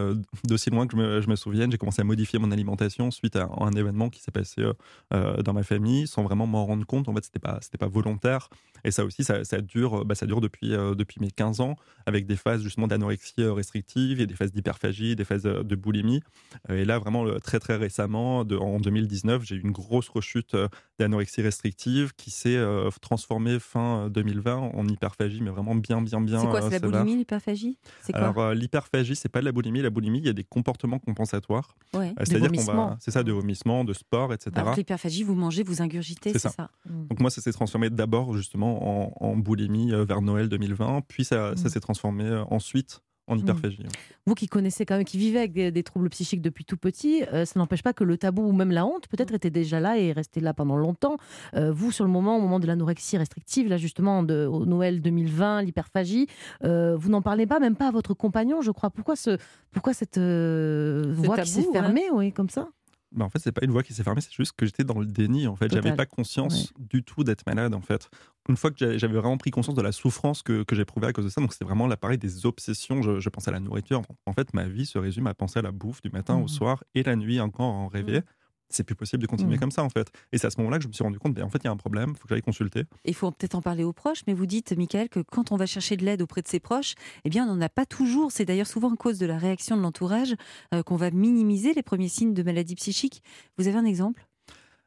d'aussi 0.45 0.71
loin 0.71 0.78
que 0.87 0.97
je 0.97 1.01
me, 1.01 1.21
je 1.21 1.29
me 1.29 1.35
souviens, 1.35 1.67
j'ai 1.69 1.77
commencé 1.77 2.01
à 2.01 2.05
modifier 2.05 2.39
mon 2.39 2.51
alimentation 2.51 3.11
suite 3.11 3.35
à 3.35 3.49
un 3.59 3.71
événement 3.71 4.09
qui 4.09 4.21
s'est 4.21 4.31
passé 4.31 4.61
euh, 4.61 4.73
euh, 5.13 5.41
dans 5.41 5.53
ma 5.53 5.63
famille, 5.63 6.07
sans 6.07 6.23
vraiment 6.23 6.47
m'en 6.47 6.65
rendre 6.65 6.85
compte. 6.85 7.07
En 7.07 7.13
fait, 7.13 7.23
c'était 7.23 7.39
pas, 7.39 7.59
c'était 7.61 7.77
pas 7.77 7.87
volontaire. 7.87 8.49
Et 8.85 8.91
ça 8.91 9.03
aussi, 9.03 9.23
ça, 9.23 9.43
dure, 9.61 10.05
bah, 10.05 10.15
ça 10.15 10.25
dure 10.25 10.39
depuis, 10.39 10.73
euh, 10.73 10.95
depuis 10.95 11.19
mes 11.19 11.31
15 11.31 11.59
ans, 11.59 11.75
avec 12.05 12.25
des 12.25 12.37
phases 12.37 12.63
justement 12.63 12.87
d'anorexie 12.87 13.43
restrictive, 13.43 14.21
et 14.21 14.27
des 14.27 14.35
phases 14.35 14.53
d'hyperphagie, 14.53 15.15
des 15.15 15.25
phases 15.25 15.43
de 15.43 15.75
boulimie. 15.75 16.21
Et 16.69 16.85
là, 16.85 16.97
vraiment, 16.97 17.25
très 17.39 17.59
très 17.59 17.75
récemment, 17.75 18.45
de, 18.45 18.55
en 18.55 18.79
2019, 18.79 19.43
j'ai 19.43 19.55
eu 19.55 19.61
une 19.61 19.71
grosse 19.71 20.09
rechute 20.09 20.55
d'anorexie 20.97 21.41
restrictive 21.41 22.13
qui 22.15 22.31
s'est 22.31 22.59
transformée 23.01 23.59
fin 23.59 24.09
2020 24.09 24.55
en 24.55 24.87
hyperphagie, 24.87 25.41
mais 25.41 25.49
vraiment 25.49 25.75
bien, 25.75 26.01
bien, 26.01 26.21
bien. 26.21 26.39
C'est 26.39 26.47
quoi, 26.47 26.61
c'est 26.61 26.79
la 26.79 26.87
boulimie, 26.87 27.17
l'hyperphagie? 27.17 27.77
Alors, 28.13 28.53
l'hyperphagie, 28.53 29.15
c'est 29.15 29.29
pas 29.29 29.41
de 29.41 29.45
la 29.45 29.51
boulimie. 29.51 29.81
La 29.81 29.89
boulimie, 29.89 30.19
il 30.19 30.25
y 30.25 30.29
a 30.29 30.33
des 30.33 30.43
comportements 30.43 30.68
compensatoires 30.77 31.75
euh, 31.95 32.11
C'est-à-dire 32.23 32.51
qu'on 32.51 32.71
va, 32.71 32.97
c'est 32.99 33.11
ça, 33.11 33.23
de 33.23 33.31
vomissement, 33.31 33.83
de 33.83 33.93
sport, 33.93 34.33
etc. 34.33 34.51
Alors 34.55 34.75
l'hyperphagie, 34.75 35.23
vous 35.23 35.35
mangez, 35.35 35.63
vous 35.63 35.81
ingurgitez, 35.81 36.33
c'est 36.33 36.49
ça. 36.49 36.69
Mm. 36.85 37.07
Donc 37.07 37.19
moi, 37.19 37.29
ça 37.29 37.41
s'est 37.41 37.51
transformé 37.51 37.89
d'abord 37.89 38.35
justement 38.35 39.23
en, 39.23 39.35
boulimie 39.37 39.93
euh, 39.93 40.03
vers 40.03 40.21
Noël 40.21 40.49
2020, 40.49 41.01
puis 41.07 41.23
ça, 41.23 41.55
ça 41.55 41.67
mm. 41.67 41.69
s'est 41.69 41.79
transformé 41.79 42.25
euh, 42.25 42.43
ensuite 42.49 43.01
en 43.29 43.35
mm. 43.35 43.39
hyperphagie. 43.39 43.83
Vous 44.25 44.35
qui 44.35 44.47
connaissez 44.47 44.85
quand 44.85 44.97
même, 44.97 45.05
qui 45.05 45.17
vivez 45.17 45.39
avec 45.39 45.53
des, 45.53 45.83
troubles 45.83 46.09
psychiques 46.09 46.41
depuis 46.41 46.65
tout 46.65 46.77
petit, 46.77 47.23
ça 47.31 47.53
n'empêche 47.55 47.83
pas 47.83 47.93
que 47.93 48.03
le 48.03 48.17
tabou 48.17 48.43
ou 48.43 48.51
même 48.51 48.71
la 48.71 48.85
honte 48.85 49.07
peut-être 49.07 49.33
était 49.33 49.49
déjà 49.49 49.79
là 49.79 49.97
et 49.97 50.11
resté 50.11 50.39
là 50.39 50.53
pendant 50.53 50.75
longtemps. 50.75 51.17
vous, 51.55 51.91
sur 51.91 52.05
le 52.05 52.11
moment, 52.11 52.37
au 52.37 52.41
moment 52.41 52.59
de 52.59 52.67
l'anorexie 52.67 53.17
restrictive, 53.17 53.69
là 53.69 53.77
justement, 53.77 54.23
de, 54.23 54.45
au 54.45 54.65
Noël 54.65 55.01
2020, 55.01 55.63
l'hyperphagie, 55.63 56.27
vous 56.61 57.09
n'en 57.09 57.21
parlez 57.21 57.47
pas, 57.47 57.59
même 57.59 57.75
pas 57.75 57.87
à 57.87 57.91
votre 57.91 58.13
compagnon, 58.13 58.61
je 58.61 58.71
crois. 58.71 58.89
Pourquoi, 58.89 59.15
ce, 59.15 59.37
pourquoi 59.71 59.93
cette 59.93 60.19
voie 60.19 61.39
qui 61.39 61.49
s'est 61.49 61.71
fermée, 61.71 62.09
oui, 62.11 62.31
comme 62.33 62.49
ça? 62.49 62.67
Bah 63.11 63.25
en 63.25 63.29
fait, 63.29 63.39
c'est 63.39 63.51
pas 63.51 63.65
une 63.65 63.71
voie 63.71 63.83
qui 63.83 63.93
s'est 63.93 64.03
fermée, 64.03 64.21
c'est 64.21 64.33
juste 64.33 64.53
que 64.55 64.65
j'étais 64.65 64.83
dans 64.83 64.99
le 64.99 65.05
déni. 65.05 65.47
En 65.47 65.55
fait, 65.55 65.71
j'avais 65.71 65.95
pas 65.95 66.05
conscience 66.05 66.73
du 66.77 67.03
tout 67.03 67.23
d'être 67.23 67.45
malade. 67.47 67.73
En 67.73 67.81
fait, 67.81 68.09
une 68.47 68.57
fois 68.57 68.71
que 68.71 68.97
j'avais 68.97 69.13
vraiment 69.13 69.37
pris 69.37 69.51
conscience 69.51 69.75
de 69.75 69.81
la 69.81 69.91
souffrance 69.91 70.43
que, 70.43 70.63
que 70.63 70.75
j'éprouvais 70.75 71.07
à 71.07 71.13
cause 71.13 71.25
de 71.25 71.29
ça, 71.29 71.41
donc 71.41 71.53
c'était 71.53 71.65
vraiment 71.65 71.87
l'appareil 71.87 72.17
des 72.17 72.45
obsessions. 72.45 73.01
Je, 73.01 73.29
pensais 73.29 73.49
à 73.49 73.53
la 73.53 73.59
nourriture. 73.59 74.01
En 74.25 74.33
fait, 74.33 74.53
ma 74.53 74.67
vie 74.67 74.85
se 74.85 74.97
résume 74.97 75.27
à 75.27 75.33
penser 75.33 75.59
à 75.59 75.61
la 75.61 75.71
bouffe 75.71 76.01
du 76.01 76.09
matin 76.09 76.35
au 76.35 76.45
mmh. 76.45 76.49
soir 76.49 76.83
et 76.95 77.03
la 77.03 77.15
nuit 77.15 77.39
encore 77.39 77.67
en 77.67 77.87
rêver. 77.87 78.19
Mmh 78.19 78.23
c'est 78.69 78.83
plus 78.83 78.95
possible 78.95 79.21
de 79.21 79.27
continuer 79.27 79.55
mmh. 79.55 79.59
comme 79.59 79.71
ça 79.71 79.83
en 79.83 79.89
fait. 79.89 80.11
Et 80.31 80.37
c'est 80.37 80.47
à 80.47 80.49
ce 80.49 80.57
moment-là 80.59 80.77
que 80.77 80.83
je 80.83 80.87
me 80.87 80.93
suis 80.93 81.03
rendu 81.03 81.19
compte, 81.19 81.33
ben, 81.33 81.43
en 81.43 81.49
fait, 81.49 81.59
il 81.59 81.65
y 81.65 81.67
a 81.67 81.71
un 81.71 81.77
problème, 81.77 82.11
il 82.11 82.17
faut 82.17 82.27
que 82.27 82.33
j'aille 82.33 82.41
consulter. 82.41 82.83
Il 83.05 83.15
faut 83.15 83.31
peut-être 83.31 83.55
en 83.55 83.61
parler 83.61 83.83
aux 83.83 83.93
proches, 83.93 84.21
mais 84.27 84.33
vous 84.33 84.45
dites, 84.45 84.75
Michael, 84.77 85.09
que 85.09 85.19
quand 85.19 85.51
on 85.51 85.57
va 85.57 85.65
chercher 85.65 85.97
de 85.97 86.05
l'aide 86.05 86.21
auprès 86.21 86.41
de 86.41 86.47
ses 86.47 86.59
proches, 86.59 86.95
eh 87.25 87.29
bien, 87.29 87.47
on 87.47 87.55
n'en 87.55 87.61
a 87.61 87.69
pas 87.69 87.85
toujours. 87.85 88.31
C'est 88.31 88.45
d'ailleurs 88.45 88.67
souvent 88.67 88.93
à 88.93 88.95
cause 88.95 89.17
de 89.17 89.25
la 89.25 89.37
réaction 89.37 89.77
de 89.77 89.81
l'entourage 89.81 90.35
euh, 90.73 90.83
qu'on 90.83 90.95
va 90.95 91.11
minimiser 91.11 91.73
les 91.73 91.83
premiers 91.83 92.09
signes 92.09 92.33
de 92.33 92.43
maladie 92.43 92.75
psychique. 92.75 93.23
Vous 93.57 93.67
avez 93.67 93.77
un 93.77 93.85
exemple? 93.85 94.28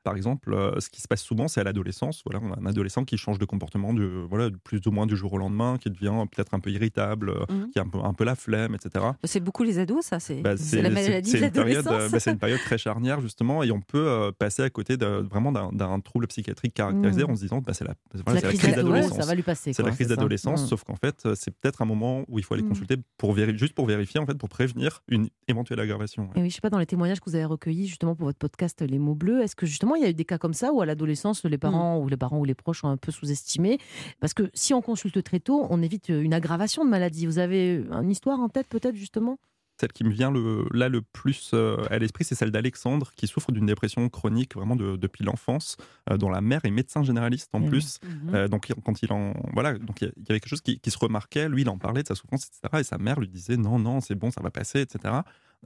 Par 0.04 0.16
exemple, 0.16 0.52
euh, 0.52 0.80
ce 0.80 0.90
qui 0.90 1.00
se 1.00 1.08
passe 1.08 1.22
souvent, 1.22 1.46
c'est 1.48 1.60
à 1.60 1.64
l'adolescence. 1.64 2.22
Voilà, 2.26 2.40
on 2.44 2.52
a 2.52 2.58
un 2.60 2.66
adolescent 2.66 3.04
qui 3.04 3.16
change 3.16 3.38
de 3.38 3.44
comportement 3.44 3.94
de, 3.94 4.04
voilà, 4.28 4.50
plus 4.64 4.80
ou 4.86 4.90
moins 4.90 5.06
du 5.06 5.16
jour 5.16 5.32
au 5.32 5.38
lendemain, 5.38 5.78
qui 5.78 5.90
devient 5.90 6.12
peut-être 6.34 6.54
un 6.54 6.60
peu 6.60 6.70
irritable, 6.70 7.30
euh, 7.30 7.44
Mhm. 7.50 7.70
qui 7.70 7.78
a 7.78 7.82
un 7.82 7.88
peu, 7.88 7.98
un 8.02 8.12
peu 8.14 8.24
la 8.24 8.34
flemme, 8.34 8.74
etc. 8.74 9.04
C'est 9.24 9.40
beaucoup 9.40 9.62
les 9.62 9.78
ados, 9.78 10.04
ça. 10.04 10.18
C'est 10.20 10.40
Bah, 10.40 10.54
la 10.72 10.90
maladie 10.90 11.32
de 11.34 11.38
l'adolescence. 11.38 11.86
euh, 11.92 12.08
bah, 12.08 12.20
c'est 12.20 12.30
une 12.32 12.38
période 12.38 12.60
très 12.60 12.78
charnière 12.78 13.20
justement, 13.20 13.62
et 13.62 13.70
on 13.70 13.80
peut 13.80 14.08
euh, 14.08 14.32
passer 14.32 14.62
à 14.62 14.70
côté 14.70 14.96
de, 14.96 15.06
vraiment 15.06 15.52
d'un 15.52 16.00
trouble 16.00 16.26
psychiatrique 16.26 16.74
caractérisé 16.74 17.24
Mm. 17.24 17.30
en 17.30 17.36
se 17.36 17.40
disant 17.42 17.60
bah, 17.60 17.72
c'est 17.74 17.84
la, 17.84 17.94
voilà, 18.24 18.34
la 18.34 18.40
c'est 18.40 18.46
la 18.46 18.48
crise 18.48 18.60
crise 18.60 18.74
d'ado, 18.74 18.88
d'adolescence. 18.88 19.18
ça 19.18 19.26
va 19.26 19.34
lui 19.34 19.42
passer. 19.42 19.72
C'est 19.72 19.82
la 19.82 19.90
crise 19.92 20.08
d'adolescence, 20.08 20.64
Mm. 20.64 20.66
sauf 20.66 20.84
qu'en 20.84 20.96
fait, 20.96 21.28
c'est 21.34 21.50
peut-être 21.56 21.80
un 21.82 21.86
moment 21.86 22.24
où 22.28 22.38
il 22.38 22.44
faut 22.44 22.54
aller 22.54 22.64
consulter 22.64 22.96
pour 23.18 23.36
juste 23.36 23.74
pour 23.74 23.86
vérifier, 23.86 24.18
en 24.20 24.26
fait, 24.26 24.34
pour 24.34 24.48
prévenir 24.48 25.02
une 25.08 25.28
éventuelle 25.48 25.80
aggravation. 25.80 26.24
ouais. 26.24 26.30
Et 26.36 26.42
oui, 26.42 26.50
je 26.50 26.54
sais 26.56 26.60
pas, 26.60 26.70
dans 26.70 26.78
les 26.78 26.86
témoignages 26.86 27.20
que 27.20 27.28
vous 27.30 27.36
avez 27.36 27.44
recueillis 27.44 27.86
justement 27.86 28.14
pour 28.14 28.26
votre 28.26 28.38
podcast 28.38 28.80
Les 28.82 28.98
mots 28.98 29.14
bleus, 29.14 29.42
est-ce 29.42 29.54
que 29.56 29.66
justement 29.66 29.91
il 29.96 30.02
y 30.02 30.06
a 30.06 30.10
eu 30.10 30.14
des 30.14 30.24
cas 30.24 30.38
comme 30.38 30.54
ça 30.54 30.72
où 30.72 30.80
à 30.80 30.86
l'adolescence 30.86 31.44
les 31.44 31.58
parents 31.58 31.98
Mm. 31.98 32.04
ou 32.04 32.08
les 32.08 32.16
parents 32.16 32.38
ou 32.38 32.44
les 32.44 32.54
proches 32.54 32.84
ont 32.84 32.88
un 32.88 32.96
peu 32.96 33.12
sous-estimé 33.12 33.78
Parce 34.20 34.34
que 34.34 34.50
si 34.54 34.74
on 34.74 34.82
consulte 34.82 35.22
très 35.22 35.40
tôt, 35.40 35.66
on 35.70 35.82
évite 35.82 36.08
une 36.10 36.34
aggravation 36.34 36.84
de 36.84 36.90
maladie. 36.90 37.26
Vous 37.26 37.38
avez 37.38 37.84
une 38.02 38.10
histoire 38.10 38.40
en 38.40 38.48
tête 38.48 38.66
peut-être 38.68 38.96
justement? 38.96 39.38
Celle 39.80 39.92
qui 39.92 40.04
me 40.04 40.10
vient 40.10 40.30
le, 40.30 40.66
là 40.72 40.88
le 40.88 41.00
plus 41.02 41.50
euh, 41.54 41.76
à 41.90 41.98
l'esprit, 41.98 42.24
c'est 42.24 42.34
celle 42.36 42.50
d'Alexandre, 42.52 43.10
qui 43.16 43.26
souffre 43.26 43.50
d'une 43.50 43.66
dépression 43.66 44.08
chronique 44.10 44.54
vraiment 44.54 44.76
de- 44.76 44.96
depuis 44.96 45.24
l'enfance, 45.24 45.76
euh, 46.10 46.16
dont 46.18 46.28
la 46.30 46.40
mère 46.40 46.60
est 46.64 46.70
médecin 46.70 47.02
généraliste 47.02 47.48
en 47.54 47.62
Eh 47.62 47.68
plus. 47.68 47.98
Mhm. 48.04 48.34
Euh, 48.34 48.48
donc 48.48 48.68
il- 48.68 48.74
quand 48.84 49.02
il 49.02 49.12
en 49.12 49.32
voilà, 49.54 49.76
donc 49.78 50.00
il 50.02 50.04
y 50.04 50.08
a- 50.08 50.12
il 50.18 50.22
y 50.28 50.30
avait 50.30 50.40
quelque 50.40 50.50
chose 50.50 50.60
qui, 50.60 50.78
qui 50.78 50.90
se 50.90 50.98
remarquait. 50.98 51.48
Lui, 51.48 51.62
il 51.62 51.68
en 51.68 51.78
parlait 51.78 52.02
de 52.02 52.08
sa 52.08 52.14
souffrance, 52.14 52.44
etc. 52.46 52.80
Et 52.80 52.84
sa 52.84 52.98
mère 52.98 53.18
lui 53.18 53.28
disait 53.28 53.56
non, 53.56 53.78
non, 53.80 54.00
c'est 54.00 54.14
bon, 54.14 54.30
ça 54.30 54.40
va 54.42 54.50
passer, 54.50 54.82
etc. 54.82 55.14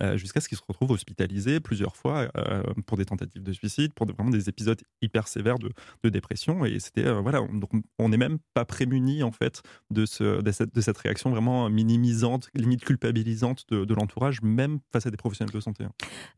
Euh, 0.02 0.16
Jusqu'à 0.16 0.40
ce 0.40 0.48
qu'il 0.48 0.58
se 0.58 0.62
retrouve 0.68 0.90
hospitalisé 0.90 1.58
plusieurs 1.60 1.96
fois 1.96 2.28
euh, 2.36 2.62
pour 2.86 2.98
des 2.98 3.04
tentatives 3.06 3.42
de 3.42 3.52
suicide, 3.52 3.94
pour 3.94 4.04
des- 4.06 4.12
vraiment 4.12 4.30
des 4.30 4.48
épisodes 4.48 4.78
hyper 5.00 5.26
sévères 5.26 5.58
de, 5.58 5.70
de 6.02 6.08
dépression. 6.10 6.64
Et 6.66 6.78
c'était 6.80 7.06
euh, 7.06 7.20
voilà, 7.20 7.40
on- 7.98 8.08
n'est 8.08 8.16
même 8.18 8.38
pas 8.54 8.64
prémuni 8.64 9.22
en 9.22 9.32
fait 9.32 9.62
de, 9.90 10.04
ce, 10.04 10.42
de, 10.42 10.50
cette, 10.52 10.74
de 10.74 10.80
cette 10.80 10.98
réaction 10.98 11.30
vraiment 11.30 11.70
minimisante, 11.70 12.50
limite 12.54 12.84
culpabilisante 12.84 13.64
de, 13.70 13.84
de 13.84 13.94
l'entourage, 13.94 14.42
même 14.42 14.80
face 14.92 15.06
à 15.06 15.10
des 15.10 15.16
professionnels 15.16 15.54
de 15.54 15.60
santé. 15.60 15.84
hein. 15.84 15.92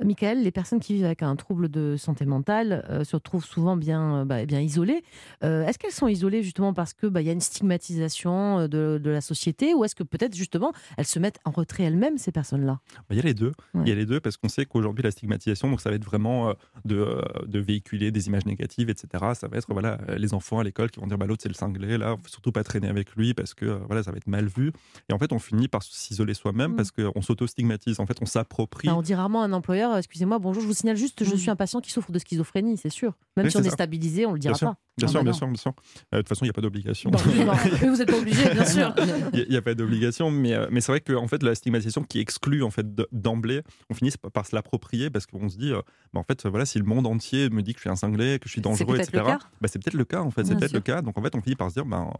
Michael, 0.04 0.42
les 0.42 0.52
personnes 0.52 0.78
qui 0.80 0.94
vivent 0.94 1.04
avec 1.06 1.22
un 1.22 1.34
trouble 1.36 1.68
de 1.68 1.96
santé 1.96 2.26
mentale 2.26 2.84
euh, 2.90 3.02
se 3.04 3.16
retrouvent 3.16 3.44
souvent 3.44 3.76
bien, 3.76 4.24
bah, 4.24 4.46
bien 4.46 4.60
isolées. 4.60 5.02
Euh, 5.42 5.66
est-ce 5.66 5.78
qu'elles 5.78 5.90
sont 5.90 6.08
isolées 6.08 6.42
justement 6.42 6.72
parce 6.72 6.94
qu'il 6.94 7.08
bah, 7.10 7.22
y 7.22 7.28
a 7.28 7.32
une 7.32 7.40
stigmatisation 7.40 8.68
de, 8.68 9.00
de 9.02 9.10
la 9.10 9.20
société 9.20 9.74
ou 9.74 9.84
est-ce 9.84 9.94
que 9.94 10.02
peut-être 10.02 10.34
justement 10.34 10.72
elles 10.96 11.06
se 11.06 11.18
mettent 11.18 11.38
en 11.44 11.50
retrait 11.50 11.84
elles-mêmes, 11.84 12.18
ces 12.18 12.32
personnes-là? 12.32 12.80
Bah, 12.96 13.02
Il 13.10 13.16
y 13.16 13.20
a 13.20 13.22
les 13.22 13.34
deux. 13.34 13.47
Ouais. 13.74 13.82
Il 13.84 13.88
y 13.88 13.92
a 13.92 13.94
les 13.94 14.06
deux 14.06 14.20
parce 14.20 14.36
qu'on 14.36 14.48
sait 14.48 14.64
qu'aujourd'hui 14.66 15.02
la 15.02 15.10
stigmatisation, 15.10 15.70
donc 15.70 15.80
ça 15.80 15.90
va 15.90 15.96
être 15.96 16.04
vraiment 16.04 16.50
euh, 16.50 16.52
de, 16.84 16.96
euh, 16.96 17.22
de 17.46 17.58
véhiculer 17.58 18.10
des 18.10 18.26
images 18.28 18.46
négatives, 18.46 18.90
etc. 18.90 19.08
Ça 19.34 19.48
va 19.48 19.56
être 19.58 19.66
voilà 19.70 19.98
les 20.16 20.34
enfants 20.34 20.58
à 20.58 20.64
l'école 20.64 20.90
qui 20.90 21.00
vont 21.00 21.06
dire 21.06 21.18
bah, 21.18 21.26
l'autre 21.26 21.42
c'est 21.42 21.48
le 21.48 21.54
cinglé, 21.54 21.98
là 21.98 22.16
faut 22.22 22.28
surtout 22.28 22.52
pas 22.52 22.64
traîner 22.64 22.88
avec 22.88 23.14
lui 23.16 23.34
parce 23.34 23.54
que 23.54 23.64
euh, 23.66 23.78
voilà 23.86 24.02
ça 24.02 24.10
va 24.10 24.16
être 24.16 24.26
mal 24.26 24.46
vu. 24.46 24.72
Et 25.08 25.12
en 25.12 25.18
fait 25.18 25.32
on 25.32 25.38
finit 25.38 25.68
par 25.68 25.82
s'isoler 25.82 26.34
soi-même 26.34 26.72
Mm. 26.72 26.76
parce 26.76 26.90
qu'on 26.90 27.22
s'auto-stigmatise. 27.22 28.00
En 28.00 28.06
fait 28.06 28.18
on 28.20 28.26
s'approprie. 28.26 28.88
Enfin, 28.88 28.98
on 28.98 29.02
dit 29.02 29.14
rarement 29.14 29.42
à 29.42 29.46
un 29.46 29.52
employeur 29.52 29.96
Excusez-moi, 29.96 30.38
bonjour, 30.38 30.62
je 30.62 30.66
vous 30.66 30.74
signale 30.74 30.96
juste, 30.96 31.24
je 31.24 31.34
Mm. 31.34 31.38
suis 31.38 31.50
un 31.50 31.56
patient 31.56 31.80
qui 31.80 31.90
souffre 31.90 32.10
de 32.12 32.18
schizophrénie, 32.18 32.76
c'est 32.76 32.88
sûr. 32.90 33.12
Même 33.36 33.46
Oui, 33.46 33.50
si 33.52 33.56
on 33.58 33.62
est 33.62 33.70
stabilisé, 33.70 34.26
on 34.26 34.32
le 34.32 34.38
dira 34.38 34.52
Bien 34.52 34.58
sûr, 34.58 34.68
pas. 34.68 34.76
Bien 34.98 35.06
Ah 35.06 35.10
sûr, 35.12 35.20
bah 35.20 35.22
bien 35.24 35.32
non. 35.32 35.38
sûr, 35.38 35.46
bien 35.46 35.56
sûr. 35.56 35.72
Euh, 36.12 36.16
De 36.16 36.22
toute 36.22 36.28
façon 36.28 36.44
il 36.44 36.48
n'y 36.48 36.50
a 36.50 36.54
pas 36.54 36.60
d'obligation. 36.60 37.10
Mais 37.12 37.86
vous 37.88 37.96
n'êtes 37.96 38.10
pas 38.10 38.18
obligé, 38.18 38.50
bien 38.52 38.64
sûr. 38.64 38.94
Il 39.32 39.46
n'y 39.48 39.56
a, 39.56 39.62
pas 39.62 39.74
d'obligation, 39.74 40.30
mais, 40.30 40.54
euh, 40.54 40.66
mais 40.70 40.80
c'est 40.80 40.90
vrai 40.92 41.00
que 41.00 41.12
en 41.12 41.28
fait, 41.28 41.42
la 41.42 41.54
stigmatisation 41.54 42.02
qui 42.02 42.18
exclut 42.18 42.62
en 42.64 42.70
fait, 42.70 42.86
d'emblée, 43.38 43.62
on 43.90 43.94
finit 43.94 44.10
par- 44.32 44.46
se 44.46 44.54
l'approprier 44.54 45.10
parce 45.10 45.26
qu'on 45.26 45.48
se 45.48 45.56
dit, 45.56 45.72
euh, 45.72 45.80
bah, 46.12 46.20
en 46.20 46.24
fait, 46.24 46.46
voilà, 46.46 46.66
si 46.66 46.78
le 46.78 46.84
monde 46.84 47.06
entier 47.06 47.48
me 47.50 47.62
dit 47.62 47.72
que 47.72 47.78
je 47.78 47.82
suis 47.82 47.90
un 47.90 47.96
cinglé, 47.96 48.38
que 48.38 48.48
je 48.48 48.52
suis 48.52 48.60
dangereux, 48.60 48.96
etc., 48.98 49.22
bah, 49.60 49.68
c'est 49.68 49.78
peut-être 49.82 49.94
le 49.94 50.04
cas, 50.04 50.20
en 50.22 50.30
fait, 50.30 50.44
c'est 50.44 50.56
peut-être 50.56 50.72
le 50.72 50.80
cas. 50.80 51.02
Donc 51.02 51.16
en 51.18 51.22
fait, 51.22 51.34
on 51.34 51.40
finit 51.42 51.56
par 51.56 51.68
se 51.68 51.74
dire, 51.74 51.84
bah, 51.86 52.10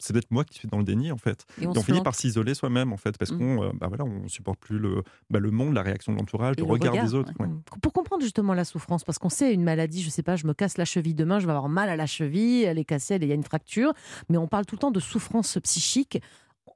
c'est 0.00 0.12
peut-être 0.12 0.30
moi 0.30 0.44
qui 0.44 0.56
suis 0.56 0.68
dans 0.68 0.78
le 0.78 0.84
déni, 0.84 1.10
en 1.10 1.16
fait. 1.16 1.44
Et 1.60 1.66
on 1.66 1.72
Et 1.72 1.78
on 1.78 1.80
se 1.80 1.86
finit 1.86 2.00
par 2.02 2.14
s'isoler 2.14 2.54
soi-même, 2.54 2.92
en 2.92 2.96
fait, 2.96 3.18
parce 3.18 3.32
Mm. 3.32 3.38
qu'on 3.38 3.62
euh, 3.64 3.70
bah, 3.74 3.88
voilà, 3.88 4.04
on 4.04 4.28
supporte 4.28 4.60
plus 4.60 4.78
le, 4.78 5.02
bah, 5.28 5.40
le 5.40 5.50
monde, 5.50 5.74
la 5.74 5.82
réaction 5.82 6.12
de 6.12 6.18
l'entourage, 6.18 6.54
le 6.56 6.62
le 6.64 6.70
regard, 6.70 6.92
regard, 6.92 7.04
des 7.06 7.14
autres. 7.14 7.32
ouais. 7.40 7.46
ouais. 7.46 7.52
Mm. 7.52 7.62
Pour 7.82 7.92
comprendre 7.92 8.22
justement 8.22 8.54
la 8.54 8.64
souffrance, 8.64 9.02
parce 9.02 9.18
qu'on 9.18 9.28
sait 9.28 9.52
une 9.52 9.64
maladie, 9.64 10.02
je 10.02 10.10
sais 10.10 10.22
pas, 10.22 10.36
je 10.36 10.46
me 10.46 10.54
casse 10.54 10.78
la 10.78 10.84
cheville 10.84 11.14
demain, 11.14 11.40
je 11.40 11.46
vais 11.46 11.52
avoir 11.52 11.68
mal 11.68 11.88
à 11.88 11.96
la 11.96 12.06
cheville, 12.06 12.62
elle 12.62 12.78
est 12.78 12.84
cassée, 12.84 13.16
il 13.20 13.26
y 13.26 13.32
a 13.32 13.34
une 13.34 13.42
fracture, 13.42 13.92
mais 14.28 14.36
on 14.38 14.46
parle 14.46 14.66
tout 14.66 14.76
le 14.76 14.80
temps 14.80 14.92
de 14.92 15.00
souffrance 15.00 15.58
psychique. 15.64 16.20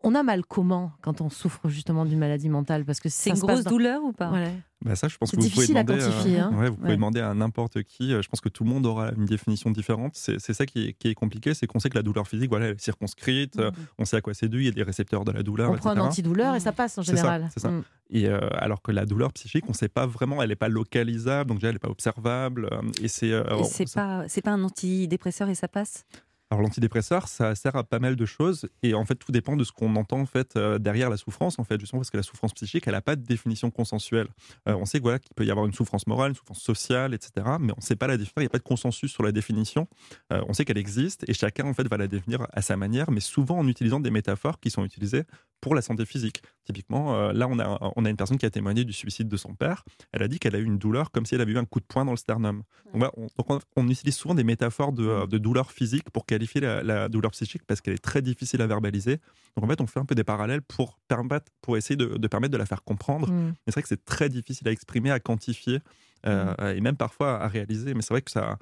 On 0.05 0.15
a 0.15 0.23
mal 0.23 0.45
comment 0.45 0.93
quand 1.01 1.21
on 1.21 1.31
souffre 1.31 1.69
justement 1.69 2.05
d'une 2.05 2.19
maladie 2.19 2.49
mentale 2.49 2.85
Parce 2.85 2.99
que 3.01 3.09
C'est 3.09 3.31
une 3.31 3.37
grosse 3.39 3.63
dans- 3.65 3.71
douleur 3.71 4.03
ou 4.03 4.13
pas? 4.13 4.29
Voilà. 4.29 4.49
Bah 4.85 4.97
ça, 4.97 5.07
je 5.07 5.17
pense 5.17 5.31
C'est 5.31 5.37
que 5.37 5.43
vous 5.43 5.49
pouvez 5.49 5.59
difficile 5.61 5.77
à 5.79 5.85
demander, 5.85 6.05
quantifier, 6.05 6.41
hein. 6.41 6.53
ouais, 6.57 6.69
vous 6.69 6.75
pouvez 6.75 6.89
Ouais. 6.89 6.97
demander 6.97 7.21
à 7.21 7.33
n'importe 7.35 7.85
qui. 7.85 8.13
Euh, 8.13 8.21
Je 8.21 8.29
pense 8.29 8.41
que 8.41 8.49
tout 8.49 8.65
le 8.65 8.71
monde 8.71 8.85
aura 8.85 9.13
une 9.17 9.27
définition 9.27 9.71
différente. 9.71 10.15
C'est 10.17 10.41
c'est 10.41 10.55
ça 10.55 10.67
qui 10.67 10.89
est, 10.89 10.93
qui 10.95 11.07
est 11.07 11.15
compliqué, 11.15 11.55
c'est 11.55 11.69
qu'on 11.69 11.79
sait 11.79 11.89
que 11.89 11.95
la 11.97 12.03
douleur 12.03 12.27
physique, 12.27 12.51
voilà, 12.51 12.67
elle 12.67 12.73
est 12.75 12.81
circonscrite. 12.81 13.61
euh, 13.61 13.71
On 13.99 14.05
sait 14.05 14.17
à 14.17 14.21
quoi 14.21 14.35
c'est 14.35 14.49
dû. 14.49 14.59
Il 14.59 14.65
y 14.65 14.69
a 14.69 14.73
des 14.73 14.83
récepteurs 14.83 15.25
de 15.25 15.31
la 15.31 15.45
douleur, 15.45 15.71
On 15.71 15.77
prend 15.77 15.91
un 15.91 15.99
antidouleur 16.01 16.57
et 16.57 16.61
ça 16.61 16.73
passe 16.73 16.99
en 16.99 17.03
général. 17.03 17.49
c'est 17.55 17.61
ça. 17.61 17.71
Mm. 17.71 17.85
Et 18.11 18.27
euh, 18.29 18.41
alors 18.59 18.83
que 18.83 18.91
la 18.91 19.07
douleur 19.07 19.33
psychique, 19.35 19.65
on 19.69 19.71
ne 19.71 19.75
sait 19.77 19.89
pas 19.89 20.07
vraiment, 20.07 20.43
elle 20.43 20.49
n'est 20.49 20.57
pas 20.57 20.69
localisable, 20.69 21.49
donc 21.49 21.59
déjà 21.59 21.69
elle 21.69 21.77
n'est 21.77 21.79
pas 21.79 21.89
observable. 21.89 22.69
euh, 22.73 22.83
et 23.01 23.07
c'est 23.07 23.33
euh, 23.33 23.63
c'est 23.63 23.93
pas, 23.95 24.25
c'est 24.27 24.43
pas 24.43 24.51
un 24.51 24.65
antidépresseur 24.65 25.49
et 25.49 25.55
ça 25.55 25.69
passe? 25.69 26.05
Alors 26.53 26.61
l'antidépresseur, 26.61 27.29
ça 27.29 27.55
sert 27.55 27.77
à 27.77 27.83
pas 27.83 27.99
mal 27.99 28.15
de 28.15 28.27
choses, 28.27 28.69
et 28.83 28.93
en 28.93 29.07
fait 29.07 29.15
tout 29.15 29.33
dépend 29.33 29.57
de 29.57 29.65
ce 29.65 29.73
qu'on 29.73 29.97
entend 29.97 30.21
en 30.21 30.27
fait 30.27 30.55
euh, 30.57 30.79
derrière 30.79 31.09
la 31.09 31.17
souffrance, 31.17 31.59
en 31.59 31.65
fait, 31.65 31.81
justement 31.81 32.01
parce 32.01 32.11
que 32.11 32.19
la 32.19 32.23
souffrance 32.23 32.53
psychique, 32.53 32.87
elle 32.87 32.93
n'a 32.93 33.01
pas 33.01 33.17
de 33.17 33.25
définition 33.25 33.71
consensuelle. 33.71 34.29
Euh, 34.69 34.75
on 34.75 34.85
sait 34.85 34.99
voilà 34.99 35.19
qu'il 35.19 35.33
peut 35.35 35.47
y 35.47 35.51
avoir 35.51 35.65
une 35.65 35.73
souffrance 35.73 36.07
morale, 36.07 36.33
une 36.33 36.37
souffrance 36.37 36.61
sociale, 36.61 37.15
etc. 37.15 37.47
Mais 37.59 37.73
on 37.73 37.79
ne 37.79 37.83
sait 37.83 37.97
pas 37.97 38.07
la 38.07 38.19
définir. 38.19 38.35
Il 38.37 38.41
n'y 38.43 38.47
a 38.49 38.51
pas 38.51 38.59
de 38.59 38.65
consensus 38.65 39.11
sur 39.11 39.23
la 39.23 39.33
définition. 39.33 39.89
Euh, 40.31 40.43
on 40.47 40.53
sait 40.53 40.67
qu'elle 40.67 40.77
existe, 40.77 41.27
et 41.27 41.33
chacun 41.33 41.65
en 41.65 41.73
fait 41.73 41.89
va 41.89 41.97
la 41.97 42.07
définir 42.07 42.47
à 42.53 42.61
sa 42.61 42.77
manière, 42.77 43.11
mais 43.11 43.21
souvent 43.21 43.59
en 43.59 43.67
utilisant 43.67 44.01
des 44.01 44.11
métaphores 44.11 44.61
qui 44.61 44.69
sont 44.69 44.85
utilisées 44.85 45.25
pour 45.63 45.75
la 45.75 45.81
santé 45.81 46.05
physique. 46.05 46.43
Typiquement, 46.65 47.15
euh, 47.17 47.33
là 47.33 47.49
on 47.49 47.59
a 47.59 47.79
on 47.97 48.05
a 48.05 48.11
une 48.11 48.17
personne 48.19 48.37
qui 48.37 48.45
a 48.45 48.51
témoigné 48.51 48.85
du 48.85 48.93
suicide 48.93 49.29
de 49.29 49.37
son 49.39 49.55
père. 49.55 49.85
Elle 50.13 50.23
a 50.23 50.29
dit 50.29 50.39
qu'elle 50.39 50.55
a 50.55 50.59
eu 50.59 50.65
une 50.65 50.77
douleur 50.77 51.11
comme 51.11 51.25
si 51.25 51.35
elle 51.35 51.41
avait 51.41 51.53
eu 51.53 51.59
un 51.59 51.65
coup 51.65 51.81
de 51.81 51.87
poing 51.87 52.05
dans 52.05 52.11
le 52.11 52.17
sternum. 52.19 52.59
Donc, 52.93 52.95
voilà, 52.97 53.13
on, 53.17 53.23
donc 53.39 53.49
on- 53.51 53.61
on 53.77 53.89
utilise 53.89 54.15
souvent 54.17 54.35
des 54.35 54.45
métaphores 54.45 54.93
de, 54.93 55.25
de 55.27 55.39
douleur 55.39 55.73
physique 55.73 56.11
pour 56.11 56.27
qualifier 56.27 56.61
la, 56.61 56.83
la 56.83 57.09
douleur 57.09 57.31
psychique 57.31 57.63
parce 57.67 57.81
qu'elle 57.81 57.95
est 57.95 58.05
très 58.05 58.21
difficile 58.23 58.61
à 58.61 58.67
verbaliser. 58.67 59.19
Donc 59.57 59.65
en 59.65 59.69
fait, 59.69 59.81
on 59.81 59.87
fait 59.87 60.01
un 60.01 60.05
peu 60.05 60.15
des 60.15 60.25
parallèles 60.25 60.63
pour, 60.63 60.99
permettre, 61.09 61.51
pour 61.63 61.77
essayer 61.77 61.97
de, 61.97 62.19
de 62.19 62.27
permettre 62.29 62.53
de 62.53 62.59
la 62.59 62.67
faire 62.67 62.83
comprendre. 62.83 63.29
Mm. 63.31 63.47
Mais 63.49 63.55
c'est 63.69 63.73
vrai 63.75 63.83
que 63.83 63.89
c'est 63.89 64.05
très 64.05 64.29
difficile 64.29 64.69
à 64.69 64.73
exprimer, 64.73 65.11
à 65.11 65.21
quantifier 65.21 65.79
euh, 66.27 66.75
et 66.75 66.81
même 66.81 66.97
parfois 66.97 67.41
à 67.41 67.49
réaliser. 67.49 67.95
Mais 67.95 68.03
c'est 68.03 68.13
vrai 68.15 68.23
que 68.23 68.31
ça. 68.31 68.59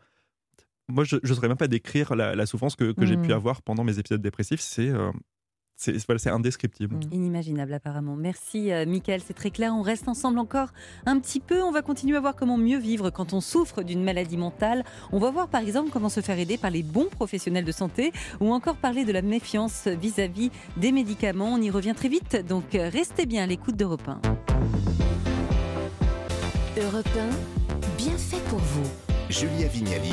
Moi, 0.88 1.04
je 1.04 1.16
ne 1.22 1.34
saurais 1.34 1.46
même 1.48 1.56
pas 1.56 1.68
décrire 1.68 2.14
la, 2.16 2.34
la 2.34 2.46
souffrance 2.46 2.74
que, 2.74 2.92
que 2.92 3.06
j'ai 3.06 3.16
Mm. 3.16 3.22
pu 3.22 3.32
avoir 3.32 3.62
pendant 3.62 3.84
mes 3.84 3.98
épisodes 3.98 4.20
dépressifs. 4.20 4.60
C'est 4.60 4.88
euh, 4.88 5.12
c'est 5.80 5.96
voilà, 6.06 6.34
indescriptible. 6.34 6.96
Mm. 6.96 7.14
Inimaginable 7.14 7.72
apparemment. 7.72 8.14
Merci 8.14 8.70
euh, 8.70 8.84
Mickaël, 8.84 9.22
c'est 9.26 9.34
très 9.34 9.50
clair. 9.50 9.72
On 9.74 9.80
reste 9.80 10.08
ensemble 10.08 10.38
encore 10.38 10.68
un 11.06 11.18
petit 11.18 11.40
peu. 11.40 11.62
On 11.62 11.72
va 11.72 11.80
continuer 11.80 12.18
à 12.18 12.20
voir 12.20 12.36
comment 12.36 12.58
mieux 12.58 12.78
vivre 12.78 13.08
quand 13.08 13.32
on 13.32 13.40
souffre 13.40 13.82
d'une 13.82 14.04
maladie 14.04 14.36
mentale. 14.36 14.84
On 15.10 15.18
va 15.18 15.30
voir 15.30 15.48
par 15.48 15.62
exemple 15.62 15.88
comment 15.90 16.10
se 16.10 16.20
faire 16.20 16.38
aider 16.38 16.58
par 16.58 16.70
les 16.70 16.82
bons 16.82 17.08
professionnels 17.08 17.64
de 17.64 17.72
santé 17.72 18.12
ou 18.40 18.52
encore 18.52 18.76
parler 18.76 19.06
de 19.06 19.12
la 19.12 19.22
méfiance 19.22 19.86
vis-à-vis 19.86 20.50
des 20.76 20.92
médicaments. 20.92 21.54
On 21.54 21.62
y 21.62 21.70
revient 21.70 21.94
très 21.96 22.08
vite, 22.08 22.44
donc 22.46 22.74
euh, 22.74 22.90
restez 22.90 23.24
bien 23.24 23.44
à 23.44 23.46
l'écoute 23.46 23.76
d'Europe 23.76 24.06
1. 24.06 24.20
Europe 26.82 27.08
1, 27.16 27.96
bien 27.96 28.18
fait 28.18 28.42
pour 28.50 28.58
vous. 28.58 28.88
Julia 29.30 29.68
Vignali 29.68 30.12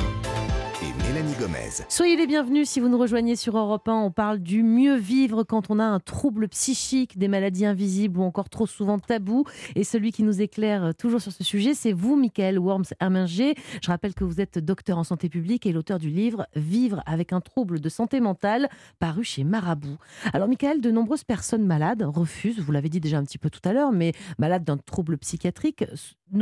Mélanie 1.07 1.35
Gomez. 1.39 1.85
Soyez 1.87 2.17
les 2.17 2.27
bienvenus 2.27 2.67
si 2.67 2.81
vous 2.81 2.89
nous 2.89 2.97
rejoignez 2.97 3.37
sur 3.37 3.57
Europe 3.57 3.87
1. 3.87 3.93
On 3.93 4.11
parle 4.11 4.39
du 4.39 4.61
mieux 4.61 4.97
vivre 4.97 5.45
quand 5.45 5.69
on 5.69 5.79
a 5.79 5.85
un 5.85 6.01
trouble 6.01 6.49
psychique, 6.49 7.17
des 7.17 7.29
maladies 7.29 7.65
invisibles 7.65 8.19
ou 8.19 8.23
encore 8.23 8.49
trop 8.49 8.67
souvent 8.67 8.99
tabous. 8.99 9.45
Et 9.75 9.85
celui 9.85 10.11
qui 10.11 10.23
nous 10.23 10.41
éclaire 10.41 10.93
toujours 10.95 11.21
sur 11.21 11.31
ce 11.31 11.45
sujet, 11.45 11.73
c'est 11.73 11.93
vous, 11.93 12.17
Michael 12.17 12.59
Worms-Herminger. 12.59 13.55
Je 13.81 13.87
rappelle 13.87 14.15
que 14.15 14.25
vous 14.25 14.41
êtes 14.41 14.59
docteur 14.59 14.97
en 14.97 15.05
santé 15.05 15.29
publique 15.29 15.65
et 15.65 15.71
l'auteur 15.71 15.97
du 15.97 16.09
livre 16.09 16.45
Vivre 16.57 17.01
avec 17.05 17.31
un 17.31 17.39
trouble 17.39 17.79
de 17.79 17.87
santé 17.87 18.19
mentale, 18.19 18.67
paru 18.99 19.23
chez 19.23 19.45
Marabout. 19.45 19.97
Alors, 20.33 20.49
Michael, 20.49 20.81
de 20.81 20.91
nombreuses 20.91 21.23
personnes 21.23 21.65
malades 21.65 22.03
refusent, 22.03 22.59
vous 22.59 22.71
l'avez 22.73 22.89
dit 22.89 22.99
déjà 22.99 23.17
un 23.17 23.23
petit 23.23 23.37
peu 23.37 23.49
tout 23.49 23.61
à 23.63 23.71
l'heure, 23.71 23.93
mais 23.93 24.11
malades 24.39 24.65
d'un 24.65 24.77
trouble 24.77 25.17
psychiatrique, 25.17 25.85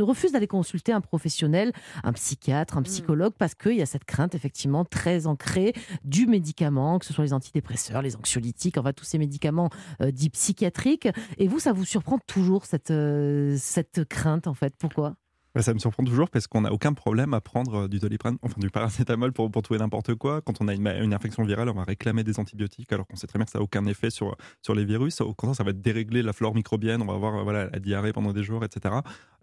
refusent 0.00 0.32
d'aller 0.32 0.48
consulter 0.48 0.90
un 0.90 1.00
professionnel, 1.00 1.72
un 2.02 2.12
psychiatre, 2.12 2.76
un 2.76 2.82
psychologue, 2.82 3.34
parce 3.38 3.54
qu'il 3.54 3.76
y 3.76 3.82
a 3.82 3.86
cette 3.86 4.04
crainte 4.04 4.34
effectivement 4.34 4.55
très 4.84 5.26
ancrée 5.26 5.72
du 6.04 6.26
médicament, 6.26 6.98
que 6.98 7.06
ce 7.06 7.12
soit 7.12 7.24
les 7.24 7.32
antidépresseurs, 7.32 8.02
les 8.02 8.16
anxiolytiques, 8.16 8.78
enfin 8.78 8.92
tous 8.92 9.04
ces 9.04 9.18
médicaments 9.18 9.70
euh, 10.00 10.10
dits 10.10 10.30
psychiatriques. 10.30 11.08
Et 11.38 11.48
vous, 11.48 11.58
ça 11.58 11.72
vous 11.72 11.84
surprend 11.84 12.18
toujours 12.26 12.64
cette, 12.64 12.90
euh, 12.90 13.56
cette 13.58 14.04
crainte 14.04 14.46
en 14.46 14.54
fait? 14.54 14.74
Pourquoi? 14.78 15.14
Ça 15.62 15.74
me 15.74 15.78
surprend 15.78 16.04
toujours 16.04 16.30
parce 16.30 16.46
qu'on 16.46 16.62
n'a 16.62 16.72
aucun 16.72 16.92
problème 16.92 17.34
à 17.34 17.40
prendre 17.40 17.84
euh, 17.84 17.88
du 17.88 17.98
doliprane, 17.98 18.36
enfin 18.42 18.56
du 18.58 18.70
paracétamol 18.70 19.32
pour, 19.32 19.50
pour 19.50 19.62
trouver 19.62 19.78
n'importe 19.78 20.14
quoi. 20.14 20.40
Quand 20.40 20.60
on 20.60 20.68
a 20.68 20.74
une, 20.74 20.86
une, 20.86 21.14
infection 21.14 21.44
virale, 21.44 21.68
on 21.68 21.74
va 21.74 21.84
réclamer 21.84 22.24
des 22.24 22.38
antibiotiques 22.38 22.92
alors 22.92 23.06
qu'on 23.06 23.16
sait 23.16 23.26
très 23.26 23.38
bien 23.38 23.46
que 23.46 23.52
ça 23.52 23.58
n'a 23.58 23.62
aucun 23.62 23.84
effet 23.86 24.10
sur, 24.10 24.36
sur 24.62 24.74
les 24.74 24.84
virus. 24.84 25.20
Au 25.20 25.34
contraire, 25.34 25.56
ça 25.56 25.64
va 25.64 25.72
dérégler 25.72 26.22
la 26.22 26.32
flore 26.32 26.54
microbienne, 26.54 27.02
on 27.02 27.06
va 27.06 27.14
avoir 27.14 27.42
voilà, 27.44 27.70
la 27.70 27.78
diarrhée 27.78 28.12
pendant 28.12 28.32
des 28.32 28.42
jours, 28.42 28.64
etc. 28.64 28.96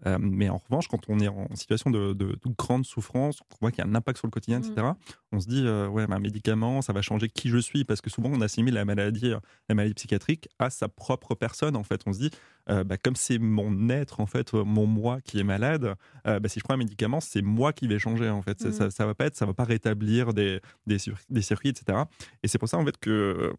Euh, 0.06 0.18
mais 0.20 0.48
en 0.48 0.58
revanche, 0.58 0.88
quand 0.88 1.08
on 1.08 1.18
est 1.20 1.28
en 1.28 1.54
situation 1.54 1.90
de, 1.90 2.12
de, 2.12 2.26
de 2.26 2.54
grande 2.56 2.84
souffrance, 2.84 3.40
on 3.40 3.56
voit 3.60 3.70
qu'il 3.70 3.84
y 3.84 3.86
a 3.86 3.90
un 3.90 3.94
impact 3.94 4.18
sur 4.18 4.26
le 4.26 4.32
quotidien, 4.32 4.58
etc., 4.58 4.74
mmh. 4.78 4.94
on 5.32 5.40
se 5.40 5.48
dit, 5.48 5.62
euh, 5.66 5.88
ouais, 5.88 6.04
un 6.08 6.18
médicament, 6.18 6.82
ça 6.82 6.92
va 6.92 7.02
changer 7.02 7.28
qui 7.28 7.48
je 7.48 7.58
suis 7.58 7.84
parce 7.84 8.00
que 8.00 8.10
souvent 8.10 8.30
on 8.32 8.40
assimile 8.40 8.74
la 8.74 8.84
maladie, 8.84 9.32
la 9.68 9.74
maladie 9.74 9.94
psychiatrique 9.94 10.48
à 10.58 10.70
sa 10.70 10.88
propre 10.88 11.34
personne. 11.34 11.76
En 11.76 11.82
fait, 11.82 12.02
on 12.06 12.12
se 12.12 12.18
dit, 12.18 12.30
euh, 12.70 12.84
bah, 12.84 12.96
comme 12.96 13.16
c'est 13.16 13.38
mon 13.38 13.88
être, 13.88 14.20
en 14.20 14.26
fait, 14.26 14.52
mon 14.54 14.86
moi 14.86 15.20
qui 15.20 15.38
est 15.38 15.44
malade, 15.44 15.94
euh, 16.26 16.40
bah, 16.40 16.48
si 16.48 16.58
je 16.58 16.64
prends 16.64 16.74
un 16.74 16.78
médicament, 16.78 17.20
c'est 17.20 17.42
moi 17.42 17.72
qui 17.72 17.88
vais 17.88 17.98
changer, 17.98 18.28
en 18.30 18.42
fait. 18.42 18.60
Ça, 18.72 18.90
ça, 18.90 19.06
va 19.06 19.14
pas 19.14 19.26
être, 19.26 19.36
ça 19.36 19.46
va 19.46 19.54
pas 19.54 19.64
rétablir 19.64 20.32
des, 20.32 20.60
des, 20.86 20.96
des 21.30 21.42
circuits, 21.42 21.70
etc. 21.70 21.98
Et 22.42 22.48
c'est 22.48 22.58
pour 22.58 22.68
ça, 22.68 22.78
en 22.78 22.84
fait, 22.84 22.98
que 22.98 23.54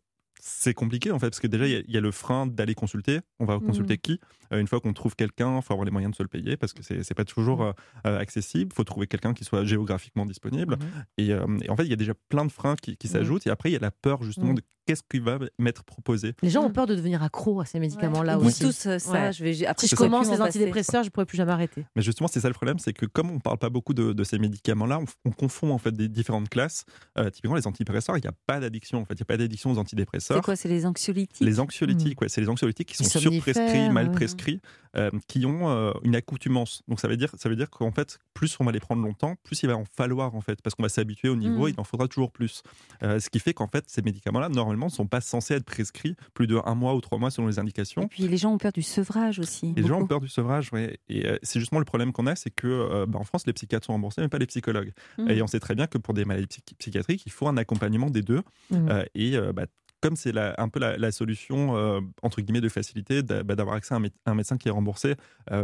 c'est 0.47 0.75
compliqué 0.75 1.11
en 1.11 1.17
fait 1.17 1.29
parce 1.29 1.39
que 1.39 1.47
déjà 1.47 1.65
il 1.65 1.89
y, 1.89 1.97
a 1.97 2.01
le 2.01 2.11
frein 2.11 2.45
d'aller 2.45 2.75
consulter. 2.75 3.21
On 3.39 3.45
va 3.45 3.59
consulter 3.59 3.95
mmh. 3.95 3.97
qui? 3.97 4.19
Euh, 4.53 4.59
Une 4.59 4.67
fois 4.67 4.79
qu'on 4.79 4.93
trouve 4.93 5.15
quelqu'un, 5.15 5.57
il 5.57 5.61
faut 5.63 5.73
avoir 5.73 5.85
les 5.85 5.91
moyens 5.91 6.11
de 6.11 6.15
se 6.15 6.21
le 6.21 6.29
payer 6.29 6.55
parce 6.55 6.73
que 6.73 6.83
c'est 6.83 6.97
n'est 6.97 7.15
pas 7.15 7.25
toujours 7.25 7.63
mmh. 7.63 8.07
accessible. 8.07 8.71
Il 8.71 8.75
faut 8.75 8.83
trouver 8.83 9.07
quelqu'un 9.07 9.33
qui 9.33 9.43
soit 9.43 9.65
géographiquement 9.65 10.25
disponible. 10.25 10.75
Mmh. 10.75 11.17
Et, 11.17 11.33
en 11.69 11.75
fait 11.75 11.85
il 11.85 11.89
y 11.89 11.93
a 11.93 11.97
déjà 11.97 12.13
plein 12.29 12.45
de 12.45 12.51
freins 12.51 12.75
qui, 12.75 13.07
s'ajoutent 13.07 13.47
et 13.47 13.49
après 13.49 13.69
il 13.69 13.73
y 13.73 13.75
a 13.75 13.79
la 13.79 13.91
peur 13.91 14.23
justement 14.23 14.53
de 14.53 14.61
qu'est-ce 14.86 15.04
qui 15.10 15.20
va 15.20 15.39
m'être 15.58 15.84
proposé. 15.84 16.34
Les 16.42 16.50
gens 16.50 16.63
ont 16.63 16.72
peur 16.72 16.86
de 16.86 16.96
devenir 16.96 17.24
accro 17.24 17.60
à 17.62 17.65
ces 17.65 17.80
médicaments-là 17.80 18.38
aussi. 18.38 18.63
tous 18.63 18.88
ça. 18.98 19.32
Je 19.32 19.44
vais, 19.44 19.65
après, 19.65 19.88
si 19.88 19.96
je 19.96 19.96
commence 19.96 20.30
les 20.30 20.42
antidépresseurs, 20.42 21.04
je 21.04 21.08
ne 21.08 21.12
pourrai 21.12 21.25
plus 21.25 21.38
jamais 21.38 21.51
arrêter. 21.51 21.86
Mais 21.96 22.01
justement, 22.01 22.27
c'est 22.27 22.39
ça 22.39 22.48
le 22.48 22.54
problème, 22.54 22.80
c'est 22.80 22.94
que 22.94 23.06
comme 23.06 23.30
on 23.30 23.36
ne 23.36 23.39
parle 23.39 23.58
pas 23.58 23.70
beaucoup 23.70 23.94
de, 23.94 24.24
ces 24.24 24.39
médicaments-là, 24.39 25.00
on, 25.25 25.32
confond 25.32 25.72
en 25.72 25.77
fait 25.77 25.92
des 25.92 26.08
différentes 26.08 26.50
classes. 26.50 26.86
Euh, 27.18 27.30
typiquement, 27.30 27.56
les 27.56 27.68
antidépresseurs, 27.68 28.18
il 28.18 28.22
n'y 28.22 28.27
a 28.27 28.34
pas 28.46 28.60
d'addiction. 28.60 29.01
En 29.01 29.06
fait, 29.06 29.13
il 29.13 29.18
n'y 29.18 29.24
a 29.24 29.25
pas 29.25 29.38
d'addiction 29.38 29.72
aux 29.72 29.77
antidépresseurs. 29.77 30.38
C'est 30.38 30.44
quoi 30.44 30.56
C'est 30.56 30.70
les 30.70 30.86
anxiolytiques? 30.86 31.46
Les 31.46 31.60
anxiolytiques, 31.60 32.22
mmh. 32.22 32.30
C'est 32.30 32.42
les 32.42 32.50
anxiolytiques 32.50 32.88
qui 32.88 32.96
sont 32.96 33.20
surprescrits, 33.20 33.89
mal 33.89 34.12
prescrits, 34.12 34.62
euh, 34.97 35.09
qui 35.27 35.45
ont 35.45 35.69
euh, 35.69 35.91
une 36.03 36.15
accoutumance. 36.15 36.81
Donc 36.87 36.99
ça 36.99 37.07
veut 37.07 37.17
dire, 37.17 37.33
ça 37.37 37.49
veut 37.49 37.55
dire 37.55 37.69
qu'en 37.69 37.91
fait, 37.91 38.19
plus 38.33 38.57
on 38.59 38.65
va 38.65 38.71
les 38.71 38.79
prendre 38.79 39.03
longtemps, 39.03 39.35
plus 39.43 39.61
il 39.63 39.67
va 39.67 39.77
en 39.77 39.85
falloir 39.85 40.35
en 40.35 40.41
fait, 40.41 40.61
parce 40.61 40.75
qu'on 40.75 40.83
va 40.83 40.89
s'habituer 40.89 41.29
au 41.29 41.35
niveau, 41.35 41.67
mmh. 41.67 41.71
il 41.71 41.79
en 41.79 41.83
faudra 41.83 42.07
toujours 42.07 42.31
plus. 42.31 42.63
ce 43.01 43.29
qui 43.29 43.39
fait 43.39 43.53
qu'en 43.53 43.67
fait, 43.67 43.85
ces 43.87 44.01
médicaments-là, 44.01 44.49
normalement, 44.49 44.87
ne 44.87 44.91
sont 44.91 45.07
pas 45.07 45.21
censés 45.21 45.55
être 45.55 45.65
prescrit 45.65 46.15
plus 46.33 46.47
de 46.47 46.55
un 46.65 46.75
mois 46.75 46.95
ou 46.95 47.01
trois 47.01 47.17
mois 47.17 47.31
selon 47.31 47.47
les 47.47 47.59
indications. 47.59 48.03
Et 48.03 48.07
puis 48.07 48.27
les 48.27 48.37
gens 48.37 48.53
ont 48.53 48.57
peur 48.57 48.71
du 48.71 48.81
sevrage 48.81 49.39
aussi. 49.39 49.73
les 49.75 49.85
gens 49.85 50.01
ont 50.01 50.07
peur 50.07 50.21
du 50.21 50.27
sevrage, 50.27 50.69
oui. 50.73 50.87
Et 51.09 51.25
euh, 51.25 51.37
c'est 51.43 51.59
justement 51.59 51.79
le 51.79 51.85
problème 51.85 52.11
qu'on 52.11 52.27
a, 52.27 52.35
c'est 52.35 52.49
que 52.49 52.67
euh, 52.67 53.05
bah, 53.05 53.19
en 53.19 53.23
France, 53.23 53.45
les 53.47 53.53
psychiatres 53.53 53.85
sont 53.85 53.93
remboursés, 53.93 54.21
mais 54.21 54.29
pas 54.29 54.37
les 54.37 54.47
psychologues. 54.47 54.91
Mmh. 55.17 55.29
Et 55.29 55.41
on 55.41 55.47
sait 55.47 55.59
très 55.59 55.75
bien 55.75 55.87
que 55.87 55.97
pour 55.97 56.13
des 56.13 56.25
maladies 56.25 56.59
psychiatriques, 56.77 57.23
il 57.25 57.31
faut 57.31 57.47
un 57.47 57.57
accompagnement 57.57 58.09
des 58.09 58.21
deux. 58.21 58.41
Mmh. 58.71 58.89
Euh, 58.89 59.05
et 59.15 59.37
bah, 59.53 59.65
comme 60.05 60.15
c'est 60.15 60.33
un 60.38 60.69
peu 60.69 60.79
la, 60.79 61.12
solution 61.12 61.74
entre 62.21 62.41
guillemets 62.41 62.62
de 62.62 62.69
facilité 62.69 63.24
bah, 63.24 63.55
d'avoir 63.55 63.75
accès 63.75 63.95
à 63.95 64.00
un, 64.25 64.33
médecin 64.35 64.57
qui 64.57 64.67
est 64.67 64.71
remboursé, 64.71 65.15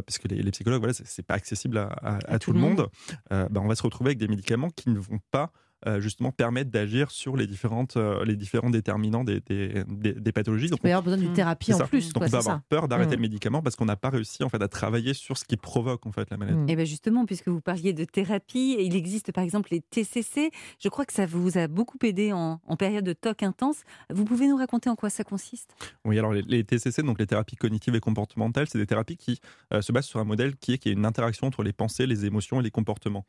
puisque 0.06 0.26
les, 0.30 0.52
psychologues, 0.52 0.80
voilà, 0.80 0.94
c'est 0.94 1.26
pas 1.26 1.36
accessible 1.36 1.78
à, 1.78 2.40
tout, 2.40 2.52
le 2.52 2.60
monde, 2.60 2.88
bah, 3.30 3.48
on 3.56 3.68
va 3.68 3.76
se 3.76 3.84
retrouver 3.84 4.10
avec 4.10 4.18
des 4.18 4.28
médicaments 4.28 4.70
qui 4.70 4.90
ne 4.90 5.00
vont 5.00 5.20
pas 5.32 5.52
euh, 5.52 5.71
justement 6.00 6.32
permettre 6.32 6.70
d'agir 6.70 7.12
sur 7.12 7.36
les, 7.36 7.48
différentes, 7.48 7.98
euh, 7.98 8.24
les 8.26 8.36
différents 8.36 8.70
déterminants 8.70 9.24
des, 9.24 9.40
des, 9.40 9.84
des, 9.88 10.32
pathologies. 10.32 10.70
Donc, 10.70 10.80
on 10.80 10.84
peut 10.84 10.90
avoir 10.90 11.04
besoin 11.04 11.18
d'une 11.18 11.34
thérapie 11.34 11.74
en 11.74 11.80
plus. 11.80 12.14
Donc 12.14 12.24
on 12.24 12.30
peut 12.30 12.38
avoir 12.38 12.62
peur 12.64 12.88
d'arrêter 12.88 13.12
le 13.12 13.18
mm. 13.18 13.22
médicament 13.22 13.62
parce 13.62 13.76
qu'on 13.76 13.86
n'a 13.86 13.96
pas 13.96 14.10
réussi 14.10 14.44
en 14.44 14.50
fait, 14.50 14.62
à 14.62 14.68
travailler 14.68 15.14
sur 15.14 15.38
ce 15.38 15.46
qui 15.46 15.58
provoque 15.58 16.06
en 16.06 16.12
fait, 16.12 16.30
la 16.30 16.38
maladie. 16.38 16.58
Mm. 16.58 16.70
Et 16.70 16.76
bien 16.76 16.86
justement, 16.86 17.26
puisque 17.26 17.48
vous 17.48 17.62
parliez 17.62 17.94
de 17.94 18.06
thérapie, 18.06 18.78
il 18.80 18.96
existe 18.96 19.32
par 19.32 19.44
exemple 19.44 19.70
les 19.72 19.82
TCC. 19.82 20.52
Je 20.80 20.90
crois 20.90 21.06
que 21.06 21.14
ça 21.14 21.26
vous 21.26 21.58
a 21.58 21.68
beaucoup 21.68 21.98
aidé 22.04 22.32
en, 22.32 22.60
en 22.66 22.76
période 22.76 23.06
de 23.06 23.14
TOC 23.14 23.44
intense. 23.44 23.84
Vous 24.12 24.26
pouvez 24.26 24.48
nous 24.48 24.58
raconter 24.58 24.90
en 24.90 24.96
quoi 24.96 25.10
ça 25.10 25.24
consiste? 25.24 25.76
Oui, 26.06 26.18
alors 26.18 26.34
les, 26.34 26.64
TCC, 26.64 27.02
donc 27.04 27.20
les 27.20 27.28
thérapies 27.28 27.56
cognitives 27.56 27.96
et 27.96 28.00
comportementales, 28.00 28.68
c'est 28.68 28.78
des 28.78 28.88
thérapies 28.88 29.18
qui 29.18 29.40
euh, 29.74 29.82
se 29.82 29.92
basent 29.92 30.06
sur 30.06 30.20
un 30.20 30.26
modèle 30.26 30.56
qui 30.56 30.74
est, 30.74 30.78
qui 30.78 30.90
est 30.90 30.94
une 30.94 31.06
interaction 31.06 31.48
entre 31.48 31.64
les 31.64 31.74
pensées, 31.74 32.06
les 32.06 32.26
émotions 32.26 32.60
et 32.60 32.64
les 32.64 32.72
comportements. 32.72 33.26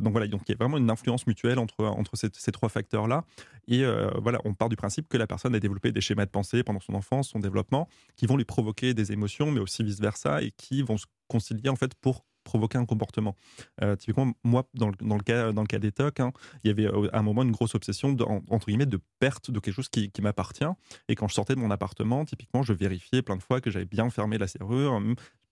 donc 0.00 0.12
voilà, 0.12 0.26
donc 0.26 0.42
il 0.48 0.52
y 0.52 0.54
a 0.54 0.58
vraiment 0.58 0.78
une 0.78 0.90
influence 0.90 1.26
mutuelle 1.26 1.58
entre 1.58 1.75
entre, 1.78 2.16
ces, 2.16 2.52
trois 2.52 2.68
facteurs-là. 2.68 3.24
Et 3.68 3.84
euh, 3.84 4.10
voilà, 4.22 4.40
on 4.44 4.54
part 4.54 4.68
du 4.68 4.76
principe 4.76 5.08
que 5.08 5.16
la 5.16 5.26
personne 5.26 5.54
a 5.54 5.60
développé 5.60 5.92
des 5.92 6.00
schémas 6.00 6.24
de 6.24 6.30
pensée 6.30 6.62
pendant 6.62 6.80
son 6.80 6.94
enfance, 6.94 7.28
son 7.28 7.40
développement, 7.40 7.88
qui 8.16 8.26
vont 8.26 8.36
lui 8.36 8.44
provoquer 8.44 8.94
des 8.94 9.12
émotions, 9.12 9.50
mais 9.50 9.60
aussi 9.60 9.82
vice-versa, 9.82 10.42
et 10.42 10.52
qui 10.52 10.82
vont 10.82 10.96
se 10.96 11.06
concilier 11.28 11.68
en 11.68 11.76
fait 11.76 11.94
pour 11.94 12.24
provoquer 12.46 12.78
un 12.78 12.86
comportement. 12.86 13.36
Euh, 13.82 13.96
typiquement, 13.96 14.32
moi, 14.44 14.66
dans 14.74 14.88
le, 14.88 14.94
dans 15.00 15.16
le, 15.16 15.22
cas, 15.22 15.52
dans 15.52 15.62
le 15.62 15.66
cas 15.66 15.78
des 15.78 15.92
TOC, 15.92 16.20
hein, 16.20 16.32
il 16.62 16.68
y 16.68 16.70
avait 16.70 16.86
euh, 16.86 17.10
à 17.12 17.18
un 17.18 17.22
moment 17.22 17.42
une 17.42 17.50
grosse 17.50 17.74
obsession, 17.74 18.12
de, 18.12 18.24
entre 18.24 18.68
guillemets, 18.68 18.86
de 18.86 19.00
perte 19.18 19.50
de 19.50 19.58
quelque 19.58 19.74
chose 19.74 19.88
qui, 19.88 20.10
qui 20.10 20.22
m'appartient. 20.22 20.64
Et 21.08 21.16
quand 21.16 21.28
je 21.28 21.34
sortais 21.34 21.56
de 21.56 21.60
mon 21.60 21.70
appartement, 21.70 22.24
typiquement, 22.24 22.62
je 22.62 22.72
vérifiais 22.72 23.20
plein 23.20 23.36
de 23.36 23.42
fois 23.42 23.60
que 23.60 23.70
j'avais 23.70 23.84
bien 23.84 24.08
fermé 24.08 24.38
la 24.38 24.46
serrure. 24.46 25.02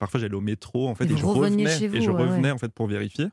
Parfois, 0.04 0.20
j'allais 0.20 0.34
au 0.34 0.42
métro, 0.42 0.86
en 0.86 0.94
fait, 0.94 1.06
et, 1.06 1.16
je 1.16 1.24
revenais, 1.24 1.64
et 1.64 2.02
je 2.02 2.10
revenais 2.10 2.50
en 2.50 2.58
fait 2.58 2.68
pour 2.68 2.86
vérifier. 2.86 3.28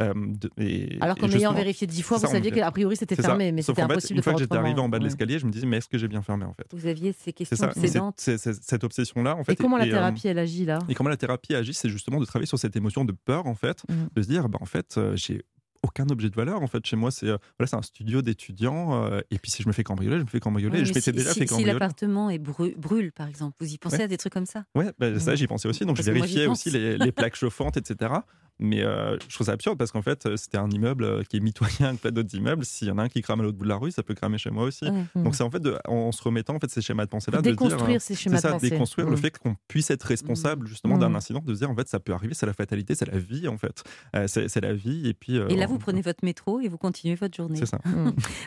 Euh, 0.00 0.12
et, 0.58 0.98
Alors 1.00 1.16
qu'en 1.16 1.30
ayant 1.30 1.54
vérifié 1.54 1.86
dix 1.86 2.02
fois, 2.02 2.18
vous 2.18 2.26
saviez 2.26 2.50
qu'a 2.50 2.70
priori 2.70 2.94
c'était 2.94 3.16
fermé, 3.16 3.52
mais 3.52 3.62
c'était 3.62 3.80
impossible 3.80 4.18
Une 4.18 4.22
fois 4.22 4.34
que 4.34 4.40
j'étais 4.40 4.56
arrivé 4.56 4.78
en 4.80 4.90
bas 4.90 4.98
de 4.98 5.04
l'escalier, 5.04 5.38
je 5.38 5.46
me 5.46 5.50
disais, 5.50 5.66
mais 5.66 5.78
est-ce 5.78 5.88
que 5.88 5.96
j'ai 5.96 6.08
bien 6.08 6.20
fermé 6.20 6.44
en 6.44 6.52
fait? 6.52 6.66
Vous 6.74 6.86
aviez 6.86 7.14
ces 7.14 7.32
questions 7.32 7.66
obsédantes. 7.66 8.20
Cette 8.20 8.84
obsession-là, 8.84 9.34
en 9.34 9.44
fait. 9.44 9.52
Et 9.52 9.56
comment 9.56 9.78
la 9.78 9.86
thérapie, 9.86 10.28
elle 10.28 10.38
agit 10.38 10.66
là? 10.66 10.78
Et 10.90 10.94
comment 10.94 11.08
la 11.08 11.16
thérapie 11.16 11.54
agit, 11.54 11.72
c'est 11.72 11.88
justement 11.88 12.20
de 12.20 12.26
travailler 12.26 12.46
sur 12.46 12.58
cette 12.58 12.76
émotion 12.76 13.06
de 13.06 13.12
peur, 13.12 13.46
en 13.46 13.54
fait, 13.54 13.82
mmh. 13.88 13.94
de 14.14 14.22
se 14.22 14.28
dire, 14.28 14.50
bah, 14.50 14.58
en 14.60 14.66
fait, 14.66 14.98
euh, 14.98 15.16
j'ai 15.16 15.42
aucun 15.82 16.08
objet 16.10 16.28
de 16.28 16.36
valeur 16.36 16.62
en 16.62 16.66
fait 16.66 16.84
chez 16.84 16.96
moi 16.96 17.10
c'est 17.10 17.26
euh, 17.26 17.38
voilà 17.58 17.68
c'est 17.68 17.76
un 17.76 17.82
studio 17.82 18.22
d'étudiants 18.22 19.04
euh, 19.04 19.20
et 19.30 19.38
puis 19.38 19.50
si 19.50 19.62
je 19.62 19.68
me 19.68 19.72
fais 19.72 19.82
cambrioler 19.82 20.18
je 20.18 20.22
me 20.22 20.28
fais 20.28 20.40
cambrioler 20.40 20.84
je 20.84 20.92
si, 20.92 21.12
déjà 21.12 21.32
si, 21.32 21.46
si 21.46 21.64
l'appartement 21.64 22.30
est 22.30 22.38
brûle 22.38 23.12
par 23.12 23.28
exemple 23.28 23.56
vous 23.60 23.72
y 23.72 23.78
pensez 23.78 24.02
à 24.02 24.08
des 24.08 24.18
trucs 24.18 24.32
comme 24.32 24.46
ça? 24.46 24.64
Ouais 24.74 24.92
bah, 24.98 25.18
ça 25.18 25.34
j'y 25.34 25.46
pensais 25.46 25.68
aussi 25.68 25.86
donc 25.86 25.96
je 25.96 26.02
vérifiais 26.02 26.46
aussi 26.46 26.70
les, 26.70 26.98
les, 26.98 27.12
plaques 27.12 27.36
chauffantes 27.36 27.76
etc 27.76 28.12
mais 28.60 28.82
euh, 28.82 29.16
je 29.28 29.34
trouve 29.34 29.46
ça 29.46 29.52
absurde 29.52 29.78
parce 29.78 29.90
qu'en 29.90 30.02
fait, 30.02 30.36
c'était 30.36 30.58
un 30.58 30.70
immeuble 30.70 31.04
euh, 31.04 31.22
qui 31.24 31.38
est 31.38 31.40
mitoyen 31.40 31.88
avec 31.88 32.00
plein 32.02 32.10
d'autres 32.10 32.34
immeubles. 32.34 32.64
S'il 32.64 32.88
y 32.88 32.90
en 32.90 32.98
a 32.98 33.04
un 33.04 33.08
qui 33.08 33.22
crame 33.22 33.40
à 33.40 33.42
l'autre 33.42 33.56
bout 33.56 33.64
de 33.64 33.70
la 33.70 33.76
rue, 33.76 33.90
ça 33.90 34.02
peut 34.02 34.14
cramer 34.14 34.38
chez 34.38 34.50
moi 34.50 34.64
aussi. 34.64 34.86
Donc 35.14 35.34
c'est 35.34 35.42
en 35.42 35.50
fait 35.50 35.62
en, 35.86 36.12
se 36.12 36.22
remettant 36.22 36.54
en 36.54 36.60
fait 36.60 36.70
ces 36.70 36.82
schémas 36.82 37.06
de 37.06 37.10
pensée 37.10 37.30
là, 37.30 37.38
de 37.38 37.50
déconstruire 37.50 37.96
euh, 37.96 37.98
ces 37.98 38.14
schémas 38.14 38.40
de 38.40 38.48
pensée. 38.48 38.70
déconstruire 38.70 39.08
le 39.08 39.16
fait 39.16 39.36
qu'on 39.38 39.56
puisse 39.66 39.90
être 39.90 40.02
responsable 40.04 40.66
justement 40.66 40.98
d'un 40.98 41.14
incident, 41.14 41.40
de 41.40 41.54
se 41.54 41.60
dire 41.60 41.70
en 41.70 41.74
fait 41.74 41.88
ça 41.88 42.00
peut 42.00 42.12
arriver, 42.12 42.34
c'est 42.34 42.46
la 42.46 42.52
fatalité, 42.52 42.94
c'est 42.94 43.10
la 43.10 43.18
vie 43.18 43.48
en 43.48 43.56
fait, 43.56 43.82
c'est 44.26 44.60
la 44.60 44.74
vie 44.74 45.08
et 45.08 45.14
puis. 45.14 45.36
et 45.36 45.56
là 45.56 45.66
vous 45.66 45.78
prenez 45.78 46.02
votre 46.02 46.24
métro 46.24 46.60
et 46.60 46.68
vous 46.68 46.78
continuez 46.78 47.14
votre 47.14 47.36
journée. 47.36 47.58
C'est 47.58 47.66
ça. 47.66 47.78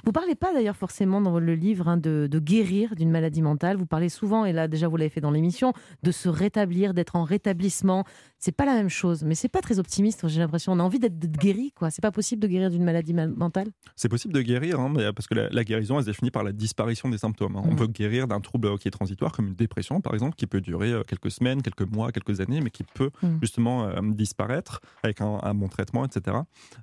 vous 0.06 0.12
parlez 0.12 0.36
pas 0.36 0.54
d'ailleurs 0.54 0.78
forcément 0.78 1.22
dans 1.22 1.40
le 1.40 1.56
livre 1.56 1.88
hein, 1.88 1.98
de, 1.98 2.28
de 2.30 2.40
guérir 2.40 2.96
d'une 2.96 3.10
maladie 3.10 3.42
mentale. 3.42 3.78
Vous 3.78 3.86
parlez 3.86 4.10
souvent 4.10 4.46
et 4.46 4.54
là 4.54 4.68
déjà 4.68 4.88
vous 4.88 4.98
l'avez 4.98 5.10
fait 5.10 5.22
dans 5.22 5.32
l'émission 5.32 5.74
de 6.04 6.12
se 6.12 6.30
rétablir, 6.30 6.94
d'être 6.94 7.16
en 7.16 7.24
rétablissement. 7.24 8.04
C'est 8.38 8.52
pas 8.52 8.66
la 8.66 8.74
même 8.74 8.90
chose, 8.90 9.24
mais 9.24 9.36
c'est 9.36 9.48
pas 9.48 9.62
très 9.62 9.80
optimiste. 9.80 10.03
J'ai 10.26 10.40
l'impression 10.40 10.74
envie 10.84 11.00
d'être 11.00 11.20
guéri, 11.20 11.72
quoi. 11.72 11.90
C'est 11.92 12.02
pas 12.02 12.12
possible 12.12 12.42
de 12.42 12.48
guérir 12.48 12.70
d'une 12.70 12.84
maladie 12.84 13.14
mentale 13.14 13.68
C'est 13.96 14.10
possible 14.10 14.34
de 14.34 14.42
guérir, 14.42 14.80
hein, 14.80 14.94
parce 15.16 15.28
que 15.28 15.36
la, 15.36 15.64
guérison, 15.64 15.98
elle 15.98 16.04
se 16.04 16.10
définit 16.10 16.32
par 16.32 16.44
la 16.44 16.52
disparition 16.52 17.10
des 17.10 17.18
symptômes. 17.18 17.56
Hein. 17.56 17.64
On 17.66 17.74
mm. 17.74 17.76
peut 17.76 17.88
guérir 17.88 18.28
d'un 18.28 18.40
trouble 18.40 18.78
qui 18.78 18.88
est 18.88 18.92
transitoire, 18.92 19.32
comme 19.32 19.48
une 19.48 19.56
dépression, 19.56 20.02
par 20.02 20.14
exemple, 20.14 20.36
qui 20.36 20.48
peut 20.48 20.62
durer 20.62 20.92
euh, 20.92 21.04
quelques 21.04 21.32
semaines, 21.32 21.62
quelques 21.62 21.90
mois, 21.90 22.12
quelques 22.12 22.42
années, 22.42 22.62
mais 22.62 22.70
qui 22.70 22.84
peut 22.84 23.12
mm. 23.22 23.38
justement 23.42 23.88
euh, 23.88 24.02
disparaître 24.04 24.82
avec 25.04 25.22
un, 25.22 25.54
bon 25.54 25.68
traitement, 25.68 26.06
etc. 26.06 26.38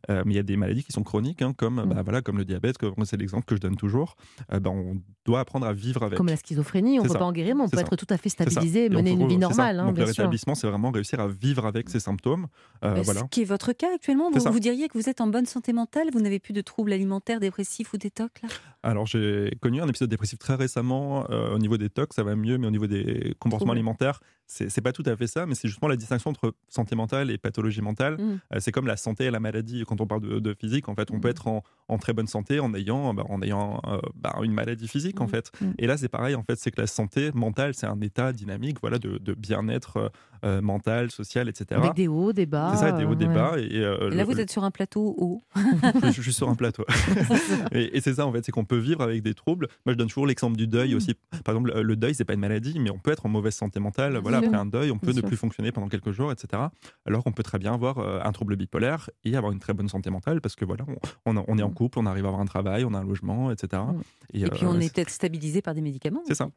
Euh, 0.09 0.23
mais 0.25 0.35
il 0.35 0.37
y 0.37 0.41
a 0.41 0.43
des 0.43 0.57
maladies 0.57 0.85
qui 0.85 0.93
sont 0.93 1.03
chroniques, 1.03 1.43
hein, 1.43 1.53
comme, 1.57 1.77
bah, 1.77 2.01
mm. 2.01 2.03
voilà, 2.03 2.23
comme 2.23 2.39
le 2.39 2.45
diabète, 2.45 2.77
c'est 3.05 3.17
l'exemple 3.17 3.45
que 3.45 3.55
je 3.55 3.61
donne 3.61 3.77
toujours. 3.77 4.17
Bah, 4.51 4.71
on 4.71 5.01
doit 5.25 5.41
apprendre 5.41 5.67
à 5.67 5.73
vivre 5.73 6.03
avec. 6.03 6.17
Comme 6.17 6.29
la 6.29 6.37
schizophrénie, 6.37 7.01
on 7.01 7.05
ne 7.05 7.09
peut 7.09 7.19
pas 7.19 7.25
en 7.25 7.33
guérir, 7.33 7.57
mais 7.57 7.63
on 7.63 7.69
peut 7.69 7.79
être 7.79 7.97
tout 7.97 8.07
à 8.11 8.17
fait 8.17 8.29
stabilisé, 8.29 8.89
mener 8.89 9.11
une 9.13 9.29
vie 9.29 9.39
normale. 9.39 9.79
Donc 9.79 9.99
le 9.99 10.05
rétablissement, 10.05 10.55
c'est 10.55 10.67
vraiment 10.67 10.91
réussir 10.91 11.21
à 11.21 11.29
vivre 11.29 11.67
avec 11.67 11.89
ces 11.89 12.01
symptômes. 12.01 12.47
Voilà. 13.13 13.27
Ce 13.27 13.31
qui 13.31 13.43
est 13.43 13.45
votre 13.45 13.73
cas 13.73 13.89
actuellement, 13.95 14.31
vous, 14.31 14.41
vous, 14.53 14.61
diriez 14.61 14.89
que 14.89 14.99
vous 14.99 15.09
êtes 15.09 15.21
en 15.21 15.27
bonne 15.27 15.47
santé 15.47 15.73
mentale 15.73 16.09
Vous 16.13 16.21
n'avez 16.21 16.39
plus 16.39 16.53
de 16.53 16.61
troubles 16.61 16.93
alimentaires, 16.93 17.41
dépressifs 17.41 17.93
ou 17.93 17.97
des 17.97 18.11
TOC 18.11 18.31
Alors 18.83 19.07
j'ai 19.07 19.57
connu 19.61 19.81
un 19.81 19.89
épisode 19.89 20.11
dépressif 20.11 20.39
très 20.39 20.55
récemment. 20.55 21.31
Euh, 21.31 21.55
au 21.55 21.59
niveau 21.59 21.77
des 21.77 21.91
TOC, 21.91 22.13
ça 22.13 22.23
va 22.23 22.37
mieux, 22.37 22.59
mais 22.59 22.67
au 22.67 22.71
niveau 22.71 22.87
des 22.87 23.35
comportements 23.39 23.73
alimentaires, 23.73 24.21
c'est 24.51 24.81
pas 24.81 24.93
tout 24.93 25.05
à 25.07 25.17
fait 25.17 25.27
ça, 25.27 25.47
mais 25.47 25.55
c'est 25.55 25.69
justement 25.69 25.89
la 25.89 25.97
distinction 25.97 26.31
entre 26.31 26.55
santé 26.69 26.97
mentale 26.97 27.31
et 27.31 27.39
pathologie 27.39 27.83
mentale. 27.83 28.15
Mmh. 28.15 28.41
Euh, 28.55 28.57
c'est 28.61 28.73
comme 28.73 28.87
la 28.87 28.97
santé 28.97 29.25
et 29.25 29.31
la 29.31 29.41
maladie. 29.41 29.85
Quand 29.87 30.01
on 30.01 30.07
parle 30.07 30.41
de, 30.41 30.55
physique, 30.55 30.89
en 30.89 30.95
fait, 30.95 31.11
on 31.13 31.21
peut 31.21 31.29
mmh. 31.29 31.31
être 31.31 31.63
en, 31.89 31.99
très 31.99 32.13
bonne 32.13 32.27
santé 32.27 32.59
en 32.61 32.75
ayant, 32.75 33.15
bah, 33.15 33.25
en 33.29 33.43
ayant 33.43 33.81
euh, 33.87 34.01
bah, 34.17 34.35
une 34.43 34.53
maladie 34.53 34.89
physique, 34.89 35.21
en 35.21 35.27
mmh. 35.27 35.29
fait. 35.29 35.53
Et 35.79 35.87
là, 35.87 35.97
c'est 35.97 36.09
pareil, 36.09 36.35
en 36.35 36.43
fait, 36.43 36.57
c'est 36.59 36.71
que 36.71 36.81
la 36.81 36.87
santé 36.87 37.31
mentale, 37.35 37.75
c'est 37.75 37.87
un 37.87 38.01
état 38.01 38.33
dynamique, 38.33 38.79
voilà, 38.81 38.99
de, 38.99 39.35
bien-être 39.35 40.11
mental, 40.43 41.11
social, 41.11 41.49
etc. 41.49 41.81
Avec 41.81 41.95
des 41.95 42.09
hauts, 42.09 42.33
des 42.33 42.47
bas. 42.47 42.73
C'est 42.75 42.81
ça, 42.81 42.93
des 42.93 43.05
hauts, 43.05 43.15
des 43.15 43.27
ouais. 43.27 43.35
bas. 43.35 43.55
Et, 43.59 43.77
euh, 43.77 44.11
Et 44.11 44.17
là, 44.17 44.25
le- 44.25 44.33
vous 44.33 44.41
êtes 44.41 44.51
sur 44.51 44.65
un 44.65 44.71
plateau 44.71 45.15
haut. 45.19 45.43
je, 46.03 46.11
je 46.11 46.23
suis 46.23 46.33
sur 46.33 46.49
un 46.49 46.55
plateau. 46.55 46.85
et 47.73 47.97
et 47.97 48.01
c'est 48.01 48.15
ça, 48.15 48.27
en 48.27 48.33
fait, 48.33 48.45
c'est 48.45 48.53
qu'on 48.53 48.65
peut 48.65 48.79
vivre 48.79 49.03
avec 49.03 49.23
des 49.23 49.35
troubles. 49.35 49.69
Moi, 49.85 49.93
je 49.93 49.99
donne 49.99 50.09
toujours 50.09 50.27
l'exemple 50.27 50.57
du 50.57 50.67
Mm. 50.67 50.71
deuil 50.71 50.95
aussi. 50.95 51.15
Par 51.45 51.55
exemple, 51.55 51.79
le 51.81 51.97
deuil, 51.97 52.15
c'est 52.15 52.25
pas 52.25 52.35
une 52.35 52.41
maladie, 52.41 52.79
mais 52.79 52.91
on 52.91 52.99
peut 52.99 53.11
être 53.11 53.27
en 53.27 53.29
mauvaise 53.29 53.55
santé 53.55 53.81
mentale. 53.81 54.19
Voilà. 54.19 54.40
Après 54.47 54.57
un 54.57 54.67
deuil, 54.67 54.91
on 54.91 54.99
peut 54.99 55.07
Bien 55.09 55.15
ne 55.17 55.21
sûr. 55.21 55.29
plus 55.29 55.37
fonctionner 55.37 55.73
pendant 55.73 55.89
quelques 55.89 56.11
jours, 56.13 56.33
etc. 56.33 56.63
Alors 57.07 57.25
qu'on 57.25 57.33
peut 57.33 57.43
très 57.43 57.59
bien 57.59 57.75
avoir 57.75 57.99
euh, 57.99 58.21
un 58.23 58.33
trouble 58.33 58.57
bipolaire 58.57 59.09
et 59.25 59.37
avoir 59.37 59.53
une 59.53 59.59
très 59.61 59.73
bonne 59.75 59.89
santé 59.89 60.11
mentale 60.11 60.41
parce 60.41 60.57
que 60.57 60.65
voilà, 60.65 60.85
on, 61.27 61.37
on- 61.37 61.45
on 61.49 61.59
est 61.59 61.63
en 61.63 61.71
Mm. 61.71 61.75
couple, 61.75 61.99
on 61.99 62.07
arrive 62.07 62.25
à 62.25 62.29
avoir 62.29 62.41
un 62.43 62.47
travail, 62.47 62.85
on 62.85 62.95
a 62.95 62.99
un 62.99 63.05
logement, 63.05 63.51
etc. 63.51 63.83
Mm. 63.83 64.01
Et 64.35 64.45
puis, 64.51 64.65
euh, 64.65 64.69
on 64.69 64.81
est 64.81 64.93
peut-être 64.95 65.11
stabilisé 65.11 65.63
par 65.63 65.75
des 65.75 65.81
médicaments. 65.81 66.23
C'est 66.27 66.35
ça. 66.35 66.49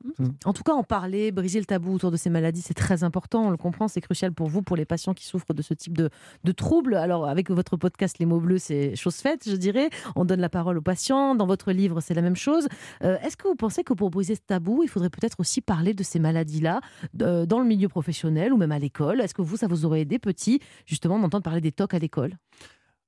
En 0.45 0.53
tout 0.53 0.63
cas, 0.63 0.73
en 0.73 0.83
parler, 0.83 1.31
briser 1.31 1.59
le 1.59 1.65
tabou 1.65 1.93
autour 1.93 2.11
de 2.11 2.17
ces 2.17 2.29
maladies, 2.29 2.61
c'est 2.61 2.73
très 2.73 3.03
important. 3.03 3.47
On 3.47 3.51
le 3.51 3.57
comprend, 3.57 3.87
c'est 3.87 4.01
crucial 4.01 4.31
pour 4.33 4.47
vous, 4.47 4.61
pour 4.61 4.75
les 4.75 4.85
patients 4.85 5.13
qui 5.13 5.25
souffrent 5.25 5.53
de 5.53 5.61
ce 5.61 5.73
type 5.73 5.97
de, 5.97 6.09
de 6.43 6.51
troubles. 6.51 6.95
Alors, 6.95 7.27
avec 7.27 7.49
votre 7.49 7.77
podcast 7.77 8.19
Les 8.19 8.25
mots 8.25 8.39
bleus, 8.39 8.57
c'est 8.59 8.95
chose 8.95 9.15
faite, 9.15 9.49
je 9.49 9.55
dirais. 9.55 9.89
On 10.15 10.25
donne 10.25 10.39
la 10.41 10.49
parole 10.49 10.77
aux 10.77 10.81
patients. 10.81 11.35
Dans 11.35 11.47
votre 11.47 11.71
livre, 11.71 11.99
c'est 12.01 12.13
la 12.13 12.21
même 12.21 12.35
chose. 12.35 12.67
Euh, 13.03 13.17
Est-ce 13.23 13.37
que 13.37 13.47
vous 13.47 13.55
pensez 13.55 13.83
que 13.83 13.93
pour 13.93 14.09
briser 14.09 14.35
ce 14.35 14.41
tabou, 14.45 14.81
il 14.83 14.89
faudrait 14.89 15.09
peut-être 15.09 15.39
aussi 15.39 15.61
parler 15.61 15.93
de 15.93 16.03
ces 16.03 16.19
maladies-là 16.19 16.81
euh, 17.21 17.45
dans 17.45 17.59
le 17.59 17.65
milieu 17.75 17.89
professionnel 17.89 18.53
ou 18.53 18.57
même 18.57 18.71
à 18.71 18.79
l'école. 18.79 19.21
Est-ce 19.21 19.33
que 19.33 19.41
vous, 19.41 19.57
ça 19.57 19.67
vous 19.67 19.85
aurait 19.85 20.01
aidé, 20.01 20.19
petit, 20.19 20.59
justement, 20.85 21.19
d'entendre 21.19 21.43
parler 21.43 21.61
des 21.61 21.71
TOC 21.71 21.93
à 21.93 21.99
l'école? 21.99 22.37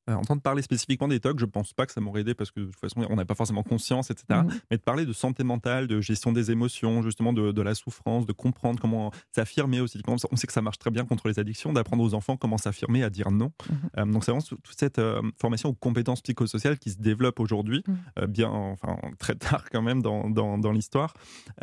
Entendre 0.07 0.41
parler 0.41 0.61
spécifiquement 0.61 1.07
des 1.07 1.19
TOC, 1.19 1.39
je 1.39 1.45
pense 1.45 1.73
pas 1.73 1.85
que 1.85 1.91
ça 1.91 2.01
m'aurait 2.01 2.21
aidé 2.21 2.33
parce 2.35 2.51
que 2.51 2.59
de 2.59 2.65
toute 2.65 2.75
façon, 2.79 3.05
on 3.09 3.15
n'a 3.15 3.25
pas 3.25 3.35
forcément 3.35 3.63
conscience, 3.63 4.11
etc. 4.11 4.41
Mhm. 4.41 4.49
Mais 4.71 4.77
de 4.77 4.81
parler 4.83 5.05
de 5.05 5.13
santé 5.13 5.43
mentale, 5.43 5.87
de 5.87 5.99
gestion 6.01 6.31
des 6.31 6.51
émotions, 6.51 7.01
justement 7.01 7.33
de, 7.33 7.51
de 7.51 7.61
la 7.61 7.73
souffrance, 7.75 8.25
de 8.25 8.33
comprendre 8.33 8.79
comment 8.79 9.11
s'affirmer 9.33 9.79
aussi. 9.81 10.01
On 10.07 10.35
sait 10.35 10.47
que 10.47 10.53
ça 10.53 10.61
marche 10.61 10.77
très 10.77 10.91
bien 10.91 11.05
contre 11.05 11.27
les 11.27 11.39
addictions, 11.39 11.73
d'apprendre 11.73 12.03
aux 12.03 12.13
enfants 12.13 12.37
comment 12.37 12.57
s'affirmer, 12.57 13.03
à 13.03 13.09
dire 13.09 13.31
non. 13.31 13.51
Mhm. 13.69 13.77
Euh, 13.97 14.05
donc 14.05 14.23
c'est 14.23 14.31
vraiment 14.31 14.45
tout- 14.45 14.57
toute 14.63 14.77
cette 14.77 14.99
euh, 14.99 15.21
formation 15.41 15.69
aux 15.69 15.73
compétences 15.73 16.21
psychosociales 16.21 16.77
qui 16.77 16.91
se 16.91 16.97
développe 16.97 17.39
aujourd'hui, 17.39 17.83
euh, 18.19 18.27
bien, 18.27 18.49
enfin 18.49 18.97
très 19.19 19.35
tard 19.35 19.65
quand 19.71 19.81
même 19.81 20.01
dans, 20.01 20.29
dans, 20.29 20.57
dans 20.57 20.71
l'histoire, 20.71 21.13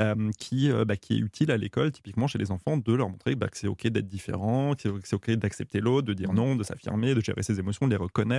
euh, 0.00 0.30
qui, 0.38 0.70
euh, 0.70 0.84
bah, 0.84 0.96
qui 0.96 1.14
est 1.14 1.18
utile 1.18 1.50
à 1.50 1.56
l'école, 1.56 1.92
typiquement 1.92 2.26
chez 2.26 2.38
les 2.38 2.50
enfants, 2.50 2.76
de 2.76 2.92
leur 2.92 3.08
montrer 3.08 3.34
bah, 3.36 3.48
que 3.48 3.56
c'est 3.58 3.68
ok 3.68 3.86
d'être 3.88 4.08
différent, 4.08 4.74
que 4.74 4.88
c'est 5.04 5.14
ok 5.14 5.30
d'accepter 5.32 5.80
l'autre, 5.80 6.06
de 6.08 6.14
dire 6.14 6.32
non, 6.32 6.56
de 6.56 6.62
s'affirmer, 6.64 7.14
de 7.14 7.20
gérer 7.20 7.42
ses 7.42 7.58
émotions, 7.60 7.86
de 7.86 7.90
les 7.92 7.96
reconnaître. 7.96 8.31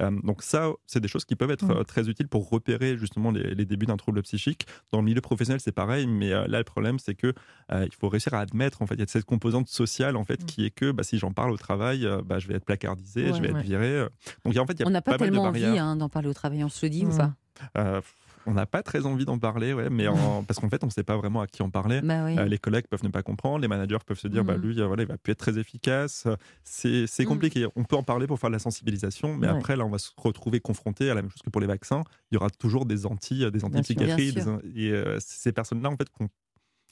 Euh, 0.00 0.10
donc 0.22 0.42
ça, 0.42 0.70
c'est 0.86 1.00
des 1.00 1.08
choses 1.08 1.24
qui 1.24 1.36
peuvent 1.36 1.50
être 1.50 1.66
Mhm. 1.66 1.76
euh, 1.78 1.82
très 1.84 2.08
utiles 2.08 2.28
pour 2.28 2.48
repérer 2.50 2.96
justement 2.96 3.30
les, 3.30 3.54
les 3.54 3.64
débuts 3.64 3.86
d'un 3.86 3.96
trouble 3.96 4.22
psychique. 4.22 4.66
Dans 4.92 4.98
le 4.98 5.04
milieu 5.04 5.20
professionnel, 5.20 5.60
c'est 5.60 5.72
pareil, 5.72 6.06
mais 6.06 6.32
euh, 6.32 6.46
là, 6.46 6.58
le 6.58 6.64
problème, 6.64 6.98
c'est 6.98 7.14
que 7.14 7.32
il 7.72 7.94
faut 7.98 8.08
réussir 8.08 8.34
à 8.34 8.40
admettre, 8.40 8.82
en 8.82 8.86
fait, 8.86 8.94
il 8.94 9.00
y 9.00 9.02
a 9.02 9.06
cette 9.06 9.24
composante 9.24 9.68
sociale, 9.68 10.16
en 10.16 10.24
fait, 10.24 10.40
Mhm. 10.40 10.46
qui 10.46 10.64
est 10.66 10.70
que 10.70 10.90
bah, 10.92 11.02
si 11.02 11.18
j'en 11.18 11.32
parle 11.32 11.50
au 11.50 11.56
travail, 11.56 12.06
bah, 12.24 12.38
je 12.38 12.46
vais 12.48 12.54
être 12.54 12.64
placardisé, 12.64 13.26
Ouais. 13.26 13.32
je 13.32 13.42
vais 13.42 13.48
être 13.50 13.58
viré. 13.62 14.06
Donc, 14.44 14.56
en 14.56 14.66
fait, 14.66 14.74
il 14.74 14.80
y 14.80 14.82
a 14.82 14.86
On 14.86 14.90
n'a 14.90 15.02
pas, 15.02 15.12
pas, 15.12 15.18
tellement 15.24 15.44
envie 15.44 15.64
hein, 15.64 15.96
d'en 15.96 16.08
parler 16.08 16.28
au 16.28 16.34
travail, 16.34 16.62
on 16.64 16.68
se 16.68 16.84
le 16.84 16.90
dit 16.90 17.04
ou 17.04 17.08
Mhm. 17.10 17.16
pas? 17.16 17.34
Euh, 17.78 18.00
on 18.46 18.52
n'a 18.54 18.66
pas 18.66 18.82
très 18.82 19.06
envie 19.06 19.24
d'en 19.24 19.38
parler, 19.38 19.72
ouais, 19.72 19.90
mais 19.90 20.06
en- 20.08 20.14
parce 20.46 20.58
qu'en 20.60 20.68
fait, 20.68 20.82
on 20.82 20.86
ne 20.86 20.92
sait 20.92 21.02
pas 21.04 21.16
vraiment 21.16 21.40
à 21.40 21.46
qui 21.46 21.62
en 21.62 21.70
parler. 21.70 22.00
Bah 22.02 22.24
oui. 22.24 22.38
Euh, 22.38 22.44
les 22.46 22.58
collègues 22.58 22.86
peuvent 22.88 23.04
ne 23.04 23.08
pas 23.08 23.22
comprendre, 23.22 23.60
les 23.60 23.68
managers 23.68 23.98
peuvent 24.06 24.18
se 24.18 24.28
dire, 24.28 24.44
bah, 24.44 24.56
Mhm. 24.56 24.62
lui, 24.62 24.80
euh, 24.80 24.86
voilà, 24.86 25.02
il 25.04 25.08
va 25.08 25.16
plus 25.18 25.32
être 25.32 25.38
très 25.38 25.58
efficace. 25.58 26.26
C'est 26.62 27.06
c'est 27.06 27.22
Mhm. 27.24 27.28
compliqué. 27.28 27.66
On 27.76 27.84
peut 27.84 27.96
en 27.96 28.02
parler 28.02 28.26
pour 28.26 28.38
faire 28.38 28.50
de 28.50 28.54
la 28.54 28.58
sensibilisation, 28.58 29.36
mais 29.36 29.46
Ouais. 29.48 29.54
après, 29.56 29.76
là, 29.76 29.84
on 29.84 29.90
va 29.90 29.98
se 29.98 30.10
retrouver 30.16 30.60
confronté 30.60 31.10
à 31.10 31.14
la 31.14 31.22
même 31.22 31.30
chose 31.30 31.42
que 31.42 31.50
pour 31.50 31.60
les 31.60 31.66
vaccins. 31.66 32.02
Il 32.30 32.34
y 32.34 32.36
aura 32.36 32.50
toujours 32.50 32.86
des 32.86 33.06
anti, 33.06 33.44
euh, 33.44 33.50
des 33.50 33.64
antipsychiatries, 33.64 34.32
des- 34.32 34.42
et 34.74 34.90
euh, 34.92 35.18
ces 35.20 35.52
personnes-là, 35.52 35.90
en 35.90 35.96
fait, 35.96 36.08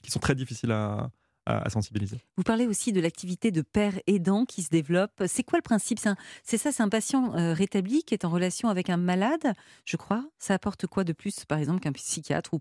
qui 0.03 0.11
sont 0.11 0.19
très 0.21 0.35
difficiles 0.35 0.73
à, 0.73 1.11
à- 1.47 1.59
à 1.67 1.71
sensibiliser. 1.71 2.19
Vous 2.37 2.43
parlez 2.43 2.67
aussi 2.67 2.93
de 2.93 3.01
l'activité 3.01 3.51
de 3.51 3.63
père 3.63 3.95
aidant 4.07 4.45
qui 4.45 4.63
se 4.63 4.69
développe. 4.71 5.13
C'est 5.27 5.43
quoi 5.43 5.59
le 5.59 5.63
principe? 5.63 5.99
C'est 6.43 6.59
ça, 6.59 6.73
c'est 6.73 6.83
un 6.83 6.89
patient 6.89 7.35
euh, 7.37 7.53
rétabli 7.55 8.03
qui 8.05 8.15
est 8.15 8.25
en 8.25 8.31
relation 8.31 8.69
avec 8.69 8.91
un 8.91 8.97
malade, 8.97 9.53
je 9.85 9.97
crois. 9.97 10.25
Ça 10.39 10.55
apporte 10.55 10.87
quoi 10.87 11.05
de 11.05 11.13
plus, 11.13 11.45
par 11.45 11.59
exemple, 11.59 11.81
qu'un 11.81 11.93
psychiatre 11.93 12.55
ou, 12.55 12.61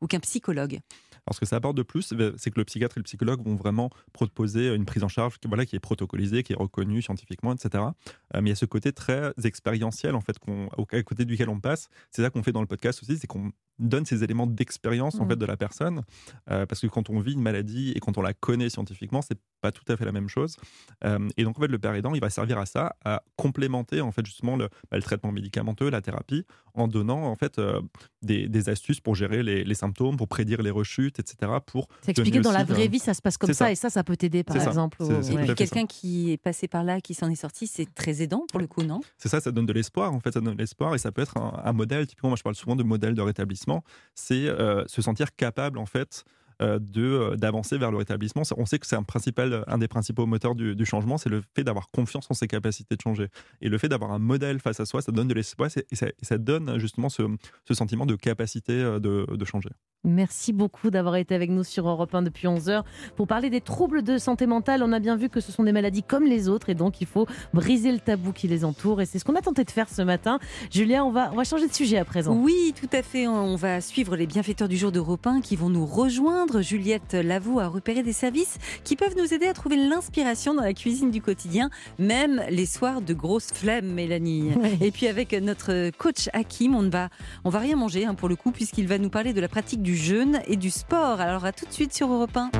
ou 0.00 0.06
qu'un 0.06 0.20
psychologue? 0.20 0.80
Alors, 1.28 1.34
ce 1.34 1.40
que 1.40 1.46
ça 1.46 1.56
apporte 1.56 1.76
de 1.76 1.82
plus, 1.82 2.12
ben, 2.12 2.34
c'est 2.36 2.50
que 2.52 2.60
le 2.60 2.64
psychiatre 2.64 2.98
et 2.98 3.00
le 3.00 3.04
psychologue 3.04 3.44
vont 3.44 3.56
vraiment 3.56 3.90
proposer 4.12 4.72
une 4.74 4.84
prise 4.84 5.02
en 5.02 5.08
charge 5.08 5.38
qui, 5.38 5.48
voilà, 5.48 5.66
qui 5.66 5.74
est 5.74 5.80
protocolisée, 5.80 6.44
qui 6.44 6.52
est 6.52 6.56
reconnue 6.56 7.02
scientifiquement, 7.02 7.52
etc. 7.52 7.82
Euh, 7.84 8.40
mais 8.40 8.42
il 8.42 8.48
y 8.48 8.52
a 8.52 8.56
ce 8.56 8.64
côté 8.66 8.92
très 8.92 9.32
expérientiel, 9.42 10.14
en 10.14 10.20
fait, 10.20 10.38
qu'on, 10.38 10.68
à 10.68 11.02
côté 11.02 11.24
duquel 11.24 11.48
on 11.48 11.58
passe. 11.60 11.88
C'est 12.10 12.22
ça 12.22 12.30
qu'on 12.30 12.42
fait 12.42 12.52
dans 12.52 12.60
le 12.60 12.66
podcast 12.68 13.02
aussi, 13.02 13.18
c'est 13.18 13.26
qu'on 13.26 13.50
donne 13.78 14.06
ces 14.06 14.24
éléments 14.24 14.46
d'expérience 14.46 15.16
en 15.20 15.28
fait 15.28 15.36
de 15.36 15.46
la 15.46 15.56
personne, 15.56 16.02
Euh, 16.50 16.64
parce 16.66 16.80
que 16.80 16.86
quand 16.86 17.10
on 17.10 17.20
vit 17.20 17.32
une 17.34 17.42
maladie 17.42 17.92
et 17.94 18.00
quand 18.00 18.16
on 18.18 18.22
la 18.22 18.32
connaît 18.32 18.70
scientifiquement, 18.70 19.20
c'est 19.22 19.38
pas 19.60 19.72
tout 19.72 19.84
à 19.88 19.96
fait 19.96 20.04
la 20.04 20.12
même 20.12 20.28
chose. 20.28 20.56
Euh, 21.04 21.28
et 21.36 21.44
donc 21.44 21.58
en 21.58 21.60
fait, 21.62 21.68
le 21.68 21.78
père 21.78 21.94
aidant, 21.94 22.14
il 22.14 22.20
va 22.20 22.30
servir 22.30 22.58
à 22.58 22.66
ça, 22.66 22.94
à 23.04 23.22
complémenter 23.36 24.00
en 24.00 24.12
fait 24.12 24.24
justement 24.24 24.56
le, 24.56 24.68
bah, 24.90 24.96
le 24.96 25.02
traitement 25.02 25.32
médicamenteux, 25.32 25.90
la 25.90 26.00
thérapie, 26.00 26.44
en 26.74 26.88
donnant 26.88 27.24
en 27.24 27.36
fait 27.36 27.58
euh, 27.58 27.80
des, 28.22 28.48
des 28.48 28.68
astuces 28.68 29.00
pour 29.00 29.14
gérer 29.14 29.42
les, 29.42 29.64
les 29.64 29.74
symptômes, 29.74 30.16
pour 30.16 30.28
prédire 30.28 30.62
les 30.62 30.70
rechutes, 30.70 31.18
etc. 31.18 31.52
Pour 31.66 31.88
donner 32.24 32.30
dans 32.44 32.52
la 32.52 32.64
vraie 32.64 32.88
vie, 32.88 32.98
ça 32.98 33.14
se 33.14 33.22
passe 33.22 33.36
comme 33.38 33.48
ça, 33.54 33.66
ça. 33.66 33.72
et 33.72 33.74
ça, 33.74 33.90
ça 33.90 34.04
peut 34.04 34.16
t'aider, 34.16 34.42
par 34.44 34.56
exemple. 34.68 35.02
Au- 35.02 35.06
fait 35.22 35.54
quelqu'un 35.54 35.86
qui 35.86 36.32
est 36.32 36.36
passé 36.36 36.68
par 36.68 36.84
là, 36.84 37.00
qui 37.00 37.14
s'en 37.14 37.30
est 37.30 37.34
sorti, 37.36 37.66
c'est 37.66 37.92
très 37.94 38.22
aidant 38.22 38.44
pour 38.50 38.60
le 38.60 38.66
coup, 38.66 38.82
non? 38.82 39.00
C'est 39.18 39.28
ça, 39.28 39.40
ça 39.40 39.50
donne 39.52 39.66
de 39.66 39.72
l'espoir. 39.72 40.12
En 40.14 40.20
fait, 40.20 40.32
ça 40.32 40.40
donne 40.40 40.54
de 40.54 40.58
l'espoir 40.58 40.94
et 40.94 40.98
ça 40.98 41.10
peut 41.12 41.22
être 41.22 41.36
un, 41.38 41.60
un 41.64 41.72
modèle. 41.72 42.06
Typiquement, 42.06 42.30
moi, 42.30 42.36
je 42.36 42.42
parle 42.42 42.54
souvent 42.54 42.76
de 42.76 42.82
modèle 42.82 43.14
de 43.14 43.22
rétablissement. 43.22 43.65
C'est 44.14 44.48
euh, 44.48 44.84
se 44.86 45.02
sentir 45.02 45.34
capable, 45.36 45.78
en 45.78 45.86
fait, 45.86 46.24
de 46.60 47.02
euh, 47.02 47.36
d'avancer 47.36 47.78
vers 47.78 47.90
le 47.90 47.98
rétablissement. 47.98 48.42
On 48.56 48.66
sait 48.66 48.78
que 48.78 48.86
c'est 48.86 48.96
un 48.96 49.02
principal, 49.02 49.64
un 49.66 49.78
des 49.78 49.88
principaux 49.88 50.26
moteurs 50.26 50.54
du, 50.54 50.74
du 50.74 50.84
changement, 50.84 51.18
c'est 51.18 51.28
le 51.28 51.42
fait 51.54 51.64
d'avoir 51.64 51.90
confiance 51.90 52.26
en 52.30 52.34
ses 52.34 52.46
capacités 52.46 52.96
de 52.96 53.00
changer. 53.00 53.28
Et 53.60 53.68
le 53.68 53.78
fait 53.78 53.88
d'avoir 53.88 54.12
un 54.12 54.18
modèle 54.18 54.58
face 54.60 54.80
à 54.80 54.86
soi, 54.86 55.02
ça 55.02 55.12
donne 55.12 55.28
de 55.28 55.34
l'espoir 55.34 55.68
et 55.90 55.94
ça, 55.96 56.06
et 56.06 56.24
ça 56.24 56.38
donne 56.38 56.78
justement 56.78 57.08
ce, 57.08 57.22
ce 57.66 57.74
sentiment 57.74 58.06
de 58.06 58.16
capacité 58.16 58.72
euh, 58.72 58.98
de, 58.98 59.26
de 59.30 59.44
changer. 59.44 59.70
Merci 60.04 60.52
beaucoup 60.52 60.90
d'avoir 60.90 61.16
été 61.16 61.34
avec 61.34 61.50
nous 61.50 61.64
sur 61.64 61.88
Europe 61.88 62.14
1 62.14 62.22
depuis 62.22 62.46
11 62.46 62.68
heures 62.68 62.84
pour 63.16 63.26
parler 63.26 63.50
des 63.50 63.60
troubles 63.60 64.02
de 64.02 64.18
santé 64.18 64.46
mentale. 64.46 64.82
On 64.84 64.92
a 64.92 65.00
bien 65.00 65.16
vu 65.16 65.28
que 65.28 65.40
ce 65.40 65.50
sont 65.50 65.64
des 65.64 65.72
maladies 65.72 66.04
comme 66.04 66.24
les 66.24 66.48
autres 66.48 66.70
et 66.70 66.74
donc 66.74 67.00
il 67.00 67.08
faut 67.08 67.26
briser 67.52 67.90
le 67.90 67.98
tabou 67.98 68.32
qui 68.32 68.46
les 68.46 68.64
entoure. 68.64 69.00
Et 69.00 69.06
c'est 69.06 69.18
ce 69.18 69.24
qu'on 69.24 69.34
a 69.34 69.40
tenté 69.40 69.64
de 69.64 69.70
faire 69.70 69.88
ce 69.88 70.02
matin. 70.02 70.38
Julien, 70.70 71.02
on 71.02 71.10
va, 71.10 71.30
on 71.32 71.36
va 71.36 71.44
changer 71.44 71.66
de 71.66 71.72
sujet 71.72 71.98
à 71.98 72.04
présent. 72.04 72.36
Oui, 72.36 72.72
tout 72.80 72.88
à 72.92 73.02
fait. 73.02 73.26
On 73.26 73.56
va 73.56 73.80
suivre 73.80 74.14
les 74.14 74.26
bienfaiteurs 74.26 74.68
du 74.68 74.76
jour 74.76 74.92
d'Europe 74.92 75.26
1 75.26 75.40
qui 75.40 75.56
vont 75.56 75.70
nous 75.70 75.86
rejoindre. 75.86 76.45
Juliette 76.60 77.14
Lavaux 77.14 77.60
a 77.60 77.68
repéré 77.68 78.02
des 78.02 78.12
services 78.12 78.58
qui 78.84 78.96
peuvent 78.96 79.16
nous 79.16 79.34
aider 79.34 79.46
à 79.46 79.52
trouver 79.52 79.76
l'inspiration 79.76 80.54
dans 80.54 80.62
la 80.62 80.72
cuisine 80.72 81.10
du 81.10 81.20
quotidien, 81.20 81.70
même 81.98 82.42
les 82.50 82.66
soirs 82.66 83.00
de 83.00 83.14
grosses 83.14 83.52
flemmes, 83.52 83.92
Mélanie. 83.92 84.52
Et 84.80 84.90
puis 84.90 85.06
avec 85.06 85.32
notre 85.32 85.90
coach 85.98 86.28
Hakim, 86.32 86.74
on 86.74 86.82
ne 86.82 86.90
va, 86.90 87.08
on 87.44 87.50
va 87.50 87.58
rien 87.58 87.76
manger 87.76 88.04
hein, 88.04 88.14
pour 88.14 88.28
le 88.28 88.36
coup, 88.36 88.52
puisqu'il 88.52 88.86
va 88.86 88.98
nous 88.98 89.10
parler 89.10 89.32
de 89.32 89.40
la 89.40 89.48
pratique 89.48 89.82
du 89.82 89.96
jeûne 89.96 90.40
et 90.46 90.56
du 90.56 90.70
sport. 90.70 91.20
Alors 91.20 91.44
à 91.44 91.52
tout 91.52 91.66
de 91.66 91.72
suite 91.72 91.92
sur 91.92 92.12
Europe 92.12 92.36
1. 92.36 92.50